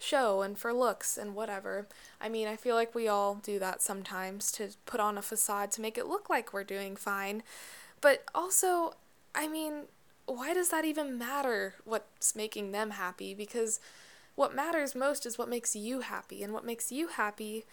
show 0.00 0.42
and 0.42 0.58
for 0.58 0.72
looks 0.72 1.16
and 1.16 1.32
whatever. 1.32 1.86
I 2.20 2.28
mean, 2.28 2.48
I 2.48 2.56
feel 2.56 2.74
like 2.74 2.92
we 2.92 3.06
all 3.06 3.36
do 3.36 3.60
that 3.60 3.80
sometimes 3.80 4.50
to 4.52 4.70
put 4.84 4.98
on 4.98 5.16
a 5.16 5.22
facade 5.22 5.70
to 5.72 5.80
make 5.80 5.96
it 5.96 6.08
look 6.08 6.28
like 6.28 6.52
we're 6.52 6.64
doing 6.64 6.96
fine. 6.96 7.44
But 8.00 8.24
also, 8.34 8.94
I 9.32 9.46
mean, 9.46 9.84
why 10.26 10.54
does 10.54 10.70
that 10.70 10.84
even 10.84 11.16
matter 11.16 11.74
what's 11.84 12.34
making 12.34 12.72
them 12.72 12.90
happy? 12.90 13.32
Because 13.32 13.78
what 14.34 14.56
matters 14.56 14.96
most 14.96 15.24
is 15.24 15.38
what 15.38 15.48
makes 15.48 15.76
you 15.76 16.00
happy, 16.00 16.42
and 16.42 16.52
what 16.52 16.64
makes 16.66 16.90
you 16.90 17.06
happy, 17.06 17.64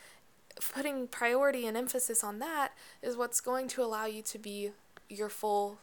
putting 0.72 1.08
priority 1.08 1.66
and 1.66 1.76
emphasis 1.76 2.24
on 2.24 2.38
that, 2.38 2.74
is 3.02 3.18
what's 3.18 3.42
going 3.42 3.68
to 3.70 3.84
allow 3.84 4.06
you 4.06 4.22
to 4.22 4.38
be 4.38 4.70
your 5.10 5.30
full, 5.30 5.80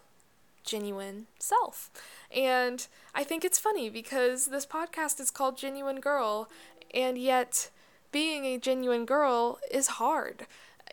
genuine 0.64 1.26
self. 1.38 1.90
And 2.34 2.86
I 3.14 3.24
think 3.24 3.44
it's 3.44 3.58
funny 3.58 3.90
because 3.90 4.46
this 4.46 4.66
podcast 4.66 5.20
is 5.20 5.30
called 5.30 5.58
Genuine 5.58 6.00
Girl, 6.00 6.48
and 6.92 7.18
yet 7.18 7.70
being 8.10 8.44
a 8.44 8.58
genuine 8.58 9.04
girl 9.04 9.58
is 9.70 9.88
hard. 9.88 10.46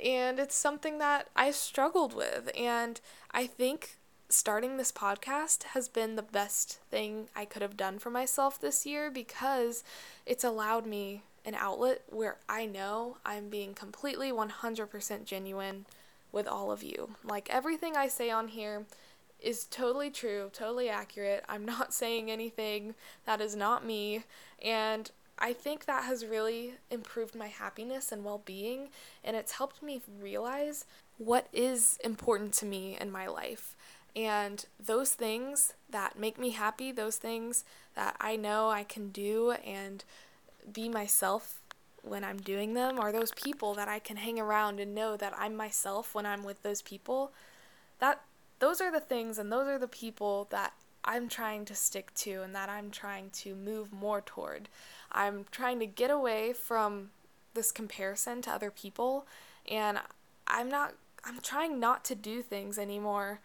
And 0.03 0.39
it's 0.39 0.55
something 0.55 0.97
that 0.99 1.27
I 1.36 1.51
struggled 1.51 2.15
with. 2.15 2.49
And 2.58 3.01
I 3.32 3.47
think 3.47 3.97
starting 4.29 4.77
this 4.77 4.91
podcast 4.91 5.63
has 5.63 5.89
been 5.89 6.15
the 6.15 6.21
best 6.21 6.79
thing 6.89 7.27
I 7.36 7.45
could 7.45 7.62
have 7.62 7.75
done 7.75 7.99
for 7.99 8.10
myself 8.10 8.62
this 8.62 8.86
year 8.86 9.10
because 9.10 9.84
it's 10.25 10.43
allowed 10.43 10.86
me 10.86 11.23
an 11.45 11.55
outlet 11.55 12.03
where 12.10 12.38
I 12.47 12.65
know 12.65 13.17
I'm 13.25 13.49
being 13.49 13.73
completely 13.73 14.32
100% 14.32 15.25
genuine 15.25 15.86
with 16.32 16.47
all 16.47 16.71
of 16.71 16.84
you. 16.84 17.15
Like 17.23 17.49
everything 17.49 17.97
I 17.97 18.08
say 18.08 18.29
on 18.29 18.49
here 18.49 18.86
is 19.41 19.65
totally 19.65 20.10
true, 20.10 20.49
totally 20.54 20.89
accurate. 20.89 21.43
I'm 21.47 21.65
not 21.65 21.93
saying 22.02 22.30
anything 22.30 22.95
that 23.25 23.41
is 23.41 23.56
not 23.56 23.86
me. 23.86 24.23
And 24.62 25.10
I 25.38 25.54
think 25.54 25.86
that 25.86 26.04
has 26.04 26.25
really 26.25 26.73
improved 26.91 27.36
my 27.36 27.47
happiness 27.47 28.12
and 28.12 28.23
well 28.23 28.41
being. 28.43 28.89
And 29.23 29.36
it's 29.36 29.54
helped 29.54 29.82
me 29.82 30.02
realize 30.21 30.86
what 31.17 31.47
is 31.54 31.97
important 32.04 32.54
to 32.56 32.65
me 32.65 32.97
in 32.99 33.12
my 33.12 33.28
life. 33.28 33.75
And 34.15 34.65
those 34.84 35.12
things 35.12 35.73
that 35.89 36.19
make 36.19 36.39
me 36.39 36.52
happy, 36.52 36.91
those 36.91 37.17
things 37.17 37.63
that 37.95 38.15
I 38.19 38.36
know 38.36 38.69
I 38.69 38.84
can 38.84 39.10
do 39.10 39.52
and 39.65 40.04
be 40.71 40.89
myself 40.89 41.62
when 42.02 42.23
I'm 42.23 42.38
doing 42.38 42.73
them, 42.73 42.99
are 42.99 43.12
those 43.12 43.32
people 43.32 43.73
that 43.75 43.88
I 43.88 43.99
can 43.99 44.17
hang 44.17 44.39
around 44.39 44.80
and 44.80 44.95
know 44.95 45.15
that 45.15 45.34
I'm 45.38 45.56
myself 45.56 46.15
when 46.15 46.25
I'm 46.25 46.43
with 46.43 46.63
those 46.63 46.82
people. 46.82 47.32
That 47.99 48.21
those 48.60 48.82
are 48.82 48.91
the 48.91 49.00
things 49.00 49.38
and 49.38 49.52
those 49.52 49.67
are 49.67 49.80
the 49.80 49.88
people 49.88 50.48
that 50.52 50.74
I'm 51.04 51.30
trying 51.30 51.65
to 51.65 51.76
stick 51.76 52.13
to 52.15 52.43
and 52.43 52.54
that 52.56 52.69
I'm 52.69 52.91
trying 52.91 53.30
to 53.32 53.56
move 53.56 53.91
more 53.91 54.22
toward. 54.22 54.69
I'm 55.12 55.45
trying 55.52 55.80
to 55.80 55.86
get 55.86 56.12
away 56.12 56.54
from 56.54 57.10
this 57.54 57.72
comparison 57.72 58.41
to 58.43 58.52
other 58.52 58.69
people 58.72 59.26
and 59.69 60.00
I'm 60.48 60.69
not 60.69 60.93
I'm 61.26 61.39
trying 61.41 61.80
not 61.80 62.06
to 62.06 62.15
do 62.15 62.41
things 62.41 62.78
anymore 62.78 63.41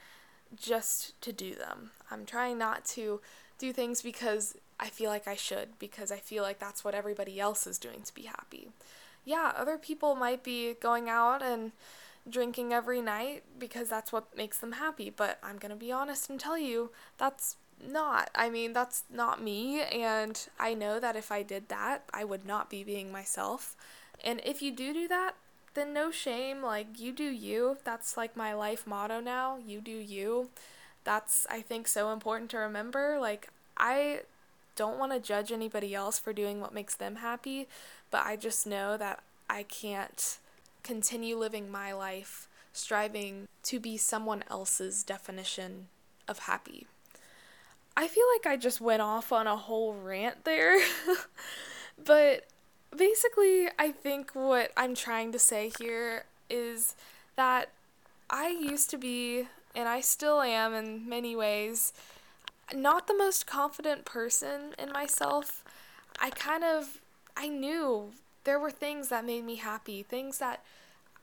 just 0.55 1.21
to 1.23 1.33
do 1.33 1.55
them. 1.55 1.91
I'm 2.11 2.25
trying 2.25 2.59
not 2.59 2.85
to 2.87 3.21
do 3.59 3.73
things 3.73 4.03
because 4.03 4.57
I 4.79 4.89
feel 4.89 5.11
like 5.11 5.27
I 5.27 5.35
should, 5.35 5.79
because 5.79 6.13
I 6.13 6.19
feel 6.19 6.43
like 6.43 6.59
that's 6.59 6.85
what 6.85 6.95
everybody 6.95 7.41
else 7.41 7.67
is 7.67 7.79
doing 7.79 8.03
to 8.03 8.15
be 8.15 8.23
happy. 8.23 8.69
Yeah, 9.25 9.53
other 9.57 9.79
people 9.79 10.15
might 10.15 10.45
be 10.45 10.75
going 10.75 11.09
out 11.09 11.43
and 11.43 11.73
drinking 12.29 12.73
every 12.73 13.01
night 13.01 13.43
because 13.59 13.89
that's 13.89 14.13
what 14.13 14.37
makes 14.37 14.59
them 14.59 14.73
happy, 14.73 15.11
but 15.11 15.39
I'm 15.43 15.59
going 15.59 15.71
to 15.71 15.77
be 15.77 15.93
honest 15.93 16.31
and 16.31 16.41
tell 16.41 16.59
you 16.59 16.91
that's 17.19 17.57
not. 17.87 18.31
I 18.35 18.51
mean, 18.51 18.73
that's 18.73 19.05
not 19.13 19.43
me, 19.43 19.83
and 19.83 20.41
I 20.59 20.75
know 20.75 21.01
that 21.01 21.17
if 21.17 21.31
I 21.31 21.43
did 21.43 21.69
that, 21.69 22.05
I 22.13 22.25
would 22.25 22.47
not 22.47 22.71
be 22.71 22.85
being 22.85 23.13
myself. 23.13 23.77
And 24.23 24.41
if 24.45 24.63
you 24.63 24.73
do 24.73 24.93
do 24.93 25.09
that, 25.09 25.35
then 25.75 25.93
no 25.93 26.11
shame. 26.11 26.63
Like, 26.63 26.99
you 26.99 27.13
do 27.13 27.25
you. 27.25 27.79
That's 27.85 28.17
like 28.17 28.37
my 28.37 28.55
life 28.55 28.87
motto 28.87 29.21
now. 29.21 29.59
You 29.59 29.81
do 29.81 29.91
you. 29.91 30.51
That's, 31.03 31.47
I 31.51 31.61
think, 31.61 31.89
so 31.89 32.13
important 32.13 32.51
to 32.53 32.59
remember. 32.59 33.19
Like, 33.21 33.49
I 33.77 34.21
don't 34.77 34.99
want 34.99 35.13
to 35.13 35.21
judge 35.21 35.53
anybody 35.53 35.95
else 35.95 36.19
for 36.19 36.33
doing 36.33 36.61
what 36.61 36.75
makes 36.75 36.95
them 36.95 37.17
happy, 37.17 37.69
but 38.11 38.25
I 38.25 38.37
just 38.37 38.67
know 38.67 38.97
that 38.97 39.23
I 39.49 39.65
can't 39.65 40.39
continue 40.85 41.37
living 41.37 41.71
my 41.71 41.93
life 41.93 42.49
striving 42.73 43.49
to 43.63 43.81
be 43.81 43.97
someone 43.97 44.45
else's 44.51 45.03
definition 45.03 45.87
of 46.29 46.41
happy. 46.41 46.87
I 47.97 48.09
feel 48.09 48.25
like 48.35 48.47
I 48.47 48.57
just 48.57 48.81
went 48.81 49.01
off 49.01 49.33
on 49.33 49.47
a 49.47 49.57
whole 49.57 49.95
rant 49.95 50.45
there, 50.45 50.81
but 52.05 52.47
basically, 52.95 53.69
I 53.79 53.93
think 53.93 54.33
what 54.35 54.73
I'm 54.77 54.95
trying 54.95 55.31
to 55.33 55.39
say 55.39 55.71
here 55.79 56.25
is 56.51 56.97
that 57.37 57.71
I 58.29 58.49
used 58.49 58.91
to 58.91 58.99
be, 58.99 59.47
and 59.77 59.89
I 59.89 60.01
still 60.01 60.41
am 60.41 60.75
in 60.75 61.09
many 61.09 61.37
ways, 61.37 61.93
not 62.75 63.07
the 63.07 63.17
most 63.17 63.47
confident 63.47 64.05
person 64.05 64.75
in 64.77 64.91
myself. 64.91 65.65
I 66.21 66.31
kind 66.31 66.65
of 66.65 66.99
I 67.37 67.49
knew 67.49 68.13
there 68.45 68.59
were 68.59 68.71
things 68.71 69.09
that 69.09 69.25
made 69.25 69.45
me 69.45 69.57
happy, 69.57 70.03
things 70.03 70.39
that 70.39 70.63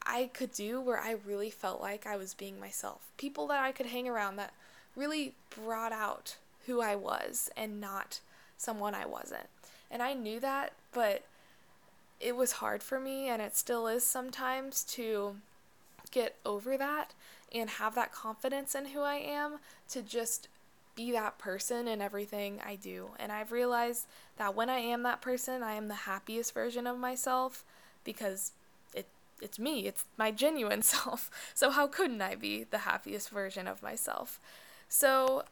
I 0.05 0.29
could 0.33 0.51
do 0.51 0.81
where 0.81 0.99
I 0.99 1.15
really 1.25 1.49
felt 1.49 1.81
like 1.81 2.05
I 2.07 2.17
was 2.17 2.33
being 2.33 2.59
myself. 2.59 3.11
People 3.17 3.47
that 3.47 3.59
I 3.59 3.71
could 3.71 3.87
hang 3.87 4.07
around 4.07 4.35
that 4.37 4.53
really 4.95 5.35
brought 5.55 5.91
out 5.91 6.37
who 6.65 6.81
I 6.81 6.95
was 6.95 7.49
and 7.55 7.79
not 7.79 8.19
someone 8.57 8.95
I 8.95 9.05
wasn't. 9.05 9.47
And 9.89 10.01
I 10.01 10.13
knew 10.13 10.39
that, 10.39 10.73
but 10.91 11.23
it 12.19 12.35
was 12.35 12.53
hard 12.53 12.83
for 12.83 12.99
me, 12.99 13.27
and 13.27 13.41
it 13.41 13.55
still 13.57 13.87
is 13.87 14.03
sometimes, 14.03 14.83
to 14.83 15.37
get 16.11 16.35
over 16.45 16.77
that 16.77 17.13
and 17.53 17.69
have 17.69 17.95
that 17.95 18.13
confidence 18.13 18.75
in 18.75 18.87
who 18.87 19.01
I 19.01 19.15
am 19.15 19.59
to 19.89 20.01
just 20.01 20.47
be 20.95 21.11
that 21.11 21.37
person 21.37 21.87
in 21.87 22.01
everything 22.01 22.59
I 22.65 22.75
do. 22.75 23.11
And 23.19 23.31
I've 23.31 23.51
realized 23.51 24.07
that 24.37 24.55
when 24.55 24.69
I 24.69 24.79
am 24.79 25.03
that 25.03 25.21
person, 25.21 25.63
I 25.63 25.73
am 25.73 25.87
the 25.87 25.93
happiest 25.93 26.53
version 26.53 26.87
of 26.87 26.97
myself 26.97 27.63
because 28.03 28.51
it 28.93 29.07
it's 29.41 29.59
me, 29.59 29.87
it's 29.87 30.05
my 30.17 30.31
genuine 30.31 30.81
self. 30.83 31.29
So 31.53 31.71
how 31.71 31.87
couldn't 31.87 32.21
I 32.21 32.35
be 32.35 32.63
the 32.63 32.79
happiest 32.79 33.29
version 33.29 33.67
of 33.67 33.81
myself? 33.81 34.39
So 34.89 35.43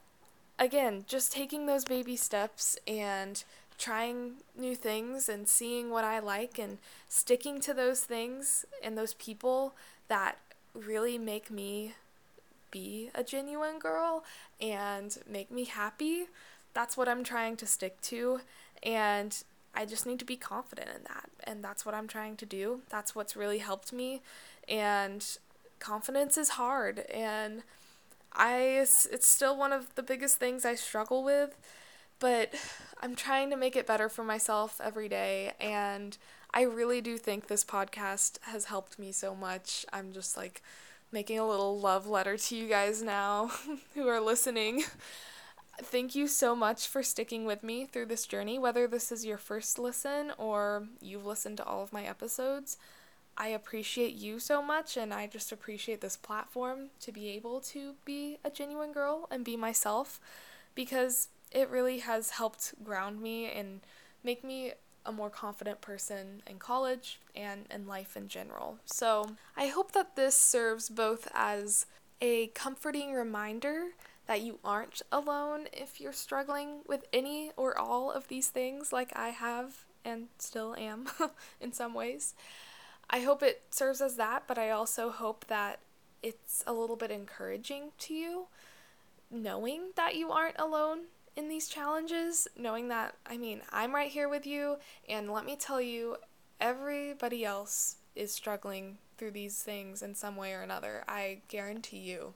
again, 0.57 1.05
just 1.07 1.31
taking 1.31 1.65
those 1.65 1.85
baby 1.85 2.15
steps 2.15 2.77
and 2.87 3.43
trying 3.77 4.33
new 4.57 4.75
things 4.75 5.29
and 5.29 5.47
seeing 5.47 5.89
what 5.89 6.03
I 6.03 6.19
like 6.19 6.59
and 6.59 6.77
sticking 7.07 7.61
to 7.61 7.73
those 7.73 8.01
things 8.01 8.65
and 8.83 8.97
those 8.97 9.13
people 9.13 9.73
that 10.09 10.37
really 10.75 11.17
make 11.17 11.49
me 11.49 11.93
be 12.71 13.09
a 13.15 13.23
genuine 13.23 13.79
girl 13.79 14.23
and 14.59 15.17
make 15.29 15.51
me 15.51 15.65
happy. 15.65 16.25
That's 16.73 16.95
what 16.97 17.07
I'm 17.07 17.23
trying 17.23 17.57
to 17.57 17.65
stick 17.65 17.99
to. 18.03 18.41
And 18.83 19.43
I 19.75 19.85
just 19.85 20.05
need 20.05 20.19
to 20.19 20.25
be 20.25 20.35
confident 20.35 20.89
in 20.89 21.03
that. 21.03 21.29
And 21.43 21.63
that's 21.63 21.85
what 21.85 21.95
I'm 21.95 22.07
trying 22.07 22.35
to 22.37 22.45
do. 22.45 22.81
That's 22.89 23.15
what's 23.15 23.35
really 23.35 23.59
helped 23.59 23.91
me. 23.93 24.21
And 24.67 25.25
confidence 25.79 26.37
is 26.37 26.49
hard. 26.49 26.99
And 27.13 27.63
I, 28.33 28.85
it's 29.11 29.27
still 29.27 29.57
one 29.57 29.73
of 29.73 29.95
the 29.95 30.03
biggest 30.03 30.37
things 30.37 30.65
I 30.65 30.75
struggle 30.75 31.23
with 31.23 31.55
but 32.19 32.53
I'm 33.01 33.15
trying 33.15 33.49
to 33.49 33.55
make 33.55 33.75
it 33.75 33.87
better 33.87 34.09
for 34.09 34.23
myself 34.23 34.79
every 34.83 35.07
day 35.07 35.53
and 35.59 36.17
I 36.53 36.63
really 36.63 36.99
do 37.01 37.17
think 37.17 37.47
this 37.47 37.63
podcast 37.63 38.39
has 38.41 38.65
helped 38.65 38.97
me 38.97 39.11
so 39.11 39.35
much. 39.35 39.85
I'm 39.93 40.11
just 40.11 40.35
like 40.35 40.63
making 41.11 41.39
a 41.39 41.47
little 41.47 41.79
love 41.79 42.07
letter 42.07 42.37
to 42.37 42.55
you 42.55 42.67
guys 42.67 43.01
now 43.01 43.51
who 43.95 44.07
are 44.07 44.21
listening. 44.21 44.83
Thank 45.81 46.13
you 46.13 46.27
so 46.27 46.55
much 46.55 46.87
for 46.87 47.01
sticking 47.01 47.45
with 47.45 47.63
me 47.63 47.85
through 47.85 48.07
this 48.07 48.25
journey, 48.25 48.59
whether 48.59 48.85
this 48.85 49.11
is 49.11 49.25
your 49.25 49.37
first 49.37 49.79
listen 49.79 50.33
or 50.37 50.87
you've 51.01 51.25
listened 51.25 51.57
to 51.57 51.65
all 51.65 51.81
of 51.81 51.93
my 51.93 52.03
episodes. 52.03 52.77
I 53.37 53.47
appreciate 53.47 54.15
you 54.15 54.39
so 54.39 54.61
much, 54.61 54.97
and 54.97 55.13
I 55.13 55.25
just 55.25 55.53
appreciate 55.53 56.01
this 56.01 56.17
platform 56.17 56.89
to 56.99 57.13
be 57.13 57.29
able 57.29 57.61
to 57.61 57.93
be 58.03 58.37
a 58.43 58.49
genuine 58.49 58.91
girl 58.91 59.27
and 59.31 59.45
be 59.45 59.55
myself 59.55 60.19
because 60.75 61.29
it 61.49 61.69
really 61.69 61.99
has 61.99 62.31
helped 62.31 62.73
ground 62.83 63.21
me 63.21 63.49
and 63.49 63.79
make 64.23 64.43
me 64.43 64.73
a 65.09 65.11
more 65.11 65.29
confident 65.29 65.81
person 65.81 66.43
in 66.47 66.59
college 66.59 67.19
and 67.35 67.65
in 67.73 67.87
life 67.87 68.15
in 68.15 68.27
general. 68.27 68.77
So 68.85 69.31
I 69.57 69.67
hope 69.67 69.91
that 69.93 70.15
this 70.15 70.35
serves 70.35 70.87
both 70.87 71.27
as 71.33 71.87
a 72.21 72.47
comforting 72.47 73.13
reminder 73.13 73.87
that 74.27 74.41
you 74.41 74.59
aren't 74.63 75.01
alone 75.11 75.67
if 75.73 75.99
you're 75.99 76.13
struggling 76.13 76.81
with 76.87 77.05
any 77.11 77.51
or 77.57 77.77
all 77.77 78.11
of 78.11 78.27
these 78.27 78.49
things, 78.49 78.93
like 78.93 79.11
I 79.15 79.29
have 79.29 79.85
and 80.05 80.27
still 80.37 80.75
am 80.75 81.07
in 81.59 81.73
some 81.73 81.95
ways. 81.95 82.35
I 83.09 83.21
hope 83.21 83.41
it 83.41 83.63
serves 83.71 84.01
as 84.01 84.15
that, 84.17 84.43
but 84.45 84.59
I 84.59 84.69
also 84.69 85.09
hope 85.09 85.45
that 85.47 85.79
it's 86.21 86.63
a 86.67 86.73
little 86.73 86.95
bit 86.95 87.09
encouraging 87.09 87.91
to 87.97 88.13
you 88.13 88.47
knowing 89.31 89.91
that 89.95 90.15
you 90.15 90.31
aren't 90.31 90.59
alone 90.59 91.05
in 91.39 91.47
these 91.47 91.69
challenges, 91.69 92.49
knowing 92.57 92.89
that, 92.89 93.15
I 93.25 93.37
mean, 93.37 93.61
I'm 93.71 93.95
right 93.95 94.11
here 94.11 94.27
with 94.27 94.45
you, 94.45 94.75
and 95.07 95.31
let 95.31 95.45
me 95.45 95.55
tell 95.55 95.79
you, 95.79 96.17
everybody 96.59 97.45
else 97.45 97.95
is 98.13 98.33
struggling 98.33 98.97
through 99.17 99.31
these 99.31 99.63
things 99.63 100.01
in 100.01 100.13
some 100.15 100.35
way 100.35 100.53
or 100.53 100.61
another. 100.61 101.05
I 101.07 101.39
guarantee 101.47 101.99
you, 101.99 102.33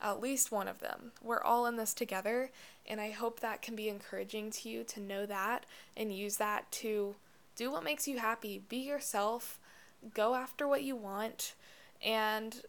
at 0.00 0.22
least 0.22 0.50
one 0.50 0.68
of 0.68 0.80
them. 0.80 1.12
We're 1.22 1.42
all 1.42 1.66
in 1.66 1.76
this 1.76 1.92
together, 1.92 2.50
and 2.86 2.98
I 2.98 3.10
hope 3.10 3.40
that 3.40 3.60
can 3.60 3.76
be 3.76 3.90
encouraging 3.90 4.50
to 4.52 4.70
you 4.70 4.84
to 4.84 5.00
know 5.00 5.26
that 5.26 5.66
and 5.94 6.16
use 6.16 6.38
that 6.38 6.72
to 6.72 7.14
do 7.56 7.70
what 7.70 7.84
makes 7.84 8.08
you 8.08 8.18
happy. 8.18 8.62
Be 8.66 8.78
yourself, 8.78 9.60
go 10.14 10.34
after 10.34 10.66
what 10.66 10.82
you 10.82 10.96
want, 10.96 11.54
and 12.02 12.62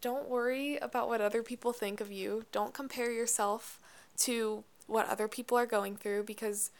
don't 0.00 0.28
worry 0.28 0.78
about 0.78 1.08
what 1.08 1.20
other 1.20 1.42
people 1.42 1.74
think 1.74 2.00
of 2.00 2.10
you. 2.10 2.46
Don't 2.50 2.72
compare 2.72 3.12
yourself 3.12 3.78
to 4.16 4.64
what 4.86 5.08
other 5.08 5.28
people 5.28 5.56
are 5.58 5.66
going 5.66 5.96
through 5.96 6.24
because 6.24 6.70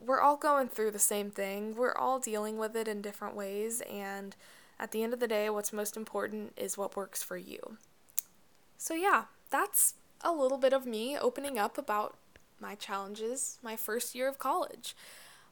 we're 0.00 0.20
all 0.20 0.36
going 0.36 0.68
through 0.68 0.90
the 0.90 0.98
same 0.98 1.30
thing. 1.30 1.76
We're 1.76 1.94
all 1.94 2.18
dealing 2.18 2.58
with 2.58 2.74
it 2.76 2.88
in 2.88 3.02
different 3.02 3.36
ways, 3.36 3.82
and 3.90 4.34
at 4.78 4.90
the 4.90 5.02
end 5.02 5.12
of 5.12 5.20
the 5.20 5.28
day, 5.28 5.48
what's 5.50 5.72
most 5.72 5.96
important 5.96 6.52
is 6.56 6.76
what 6.78 6.96
works 6.96 7.22
for 7.22 7.36
you. 7.36 7.76
So, 8.78 8.94
yeah, 8.94 9.24
that's 9.50 9.94
a 10.22 10.32
little 10.32 10.58
bit 10.58 10.72
of 10.72 10.86
me 10.86 11.16
opening 11.16 11.58
up 11.58 11.78
about 11.78 12.16
my 12.60 12.74
challenges 12.76 13.58
my 13.62 13.76
first 13.76 14.14
year 14.14 14.28
of 14.28 14.38
college. 14.38 14.96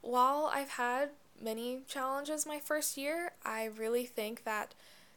While 0.01 0.51
I've 0.53 0.71
had 0.71 1.11
many 1.41 1.81
challenges 1.87 2.47
my 2.47 2.59
first 2.59 2.97
year, 2.97 3.33
I 3.45 3.65
really 3.65 4.07
think 4.07 4.45
that 4.45 4.75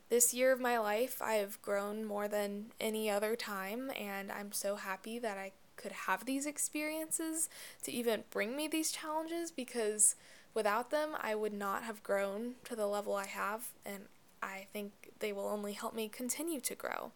this 0.10 0.34
year 0.34 0.52
of 0.52 0.60
my 0.60 0.78
life, 0.78 1.22
I 1.22 1.36
have 1.36 1.62
grown 1.62 2.04
more 2.06 2.28
than 2.28 2.68
any 2.80 3.10
other 3.10 3.36
time, 3.36 3.90
and 4.00 4.32
I'm 4.32 4.52
so 4.52 4.76
happy 4.76 5.18
that 5.20 5.38
I 5.38 5.54
could 5.84 5.92
have 5.92 6.26
these 6.26 6.46
experiences 6.46 7.50
to 7.84 7.92
even 7.92 8.24
bring 8.32 8.56
me 8.56 8.70
these 8.70 8.92
challenges 8.92 9.52
because 9.52 10.16
without 10.54 10.90
them, 10.90 11.10
I 11.22 11.36
would 11.36 11.54
not 11.54 11.84
have 11.84 12.02
grown 12.02 12.54
to 12.64 12.76
the 12.76 12.88
level 12.88 13.16
I 13.16 13.28
have, 13.28 13.68
and 13.86 14.06
I 14.42 14.68
think 14.72 14.94
they 15.20 15.34
will 15.34 15.48
only 15.48 15.74
help 15.74 15.94
me 15.94 16.08
continue 16.08 16.62
to 16.62 16.76
grow. 16.76 17.12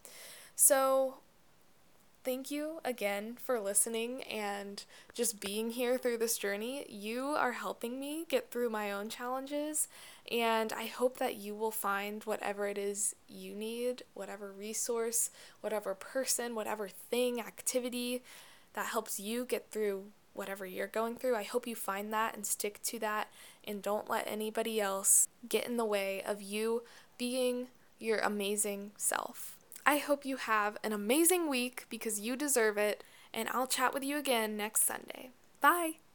So, 0.55 1.15
thank 2.23 2.51
you 2.51 2.81
again 2.83 3.37
for 3.41 3.57
listening 3.57 4.21
and 4.23 4.83
just 5.13 5.39
being 5.39 5.71
here 5.71 5.97
through 5.97 6.17
this 6.17 6.37
journey. 6.37 6.85
You 6.89 7.27
are 7.27 7.53
helping 7.53 8.01
me 8.01 8.25
get 8.27 8.51
through 8.51 8.69
my 8.69 8.91
own 8.91 9.07
challenges, 9.07 9.87
and 10.29 10.73
I 10.73 10.87
hope 10.87 11.19
that 11.19 11.37
you 11.37 11.55
will 11.55 11.71
find 11.71 12.23
whatever 12.23 12.67
it 12.67 12.77
is 12.77 13.15
you 13.29 13.55
need, 13.55 14.03
whatever 14.13 14.51
resource, 14.51 15.29
whatever 15.61 15.93
person, 15.93 16.53
whatever 16.53 16.89
thing, 16.89 17.39
activity 17.39 18.23
that 18.77 18.85
helps 18.85 19.19
you 19.19 19.43
get 19.43 19.71
through 19.71 20.03
whatever 20.33 20.63
you're 20.63 20.85
going 20.85 21.15
through. 21.15 21.35
I 21.35 21.41
hope 21.41 21.65
you 21.65 21.75
find 21.75 22.13
that 22.13 22.35
and 22.35 22.45
stick 22.45 22.79
to 22.83 22.99
that 22.99 23.27
and 23.63 23.81
don't 23.81 24.07
let 24.07 24.27
anybody 24.27 24.79
else 24.79 25.27
get 25.49 25.65
in 25.65 25.77
the 25.77 25.83
way 25.83 26.21
of 26.21 26.43
you 26.43 26.83
being 27.17 27.69
your 27.97 28.19
amazing 28.19 28.91
self. 28.95 29.57
I 29.83 29.97
hope 29.97 30.25
you 30.25 30.37
have 30.37 30.77
an 30.83 30.93
amazing 30.93 31.49
week 31.49 31.87
because 31.89 32.19
you 32.19 32.35
deserve 32.35 32.77
it, 32.77 33.03
and 33.33 33.49
I'll 33.49 33.65
chat 33.65 33.95
with 33.95 34.03
you 34.03 34.15
again 34.17 34.55
next 34.55 34.83
Sunday. 34.83 35.31
Bye! 35.59 36.06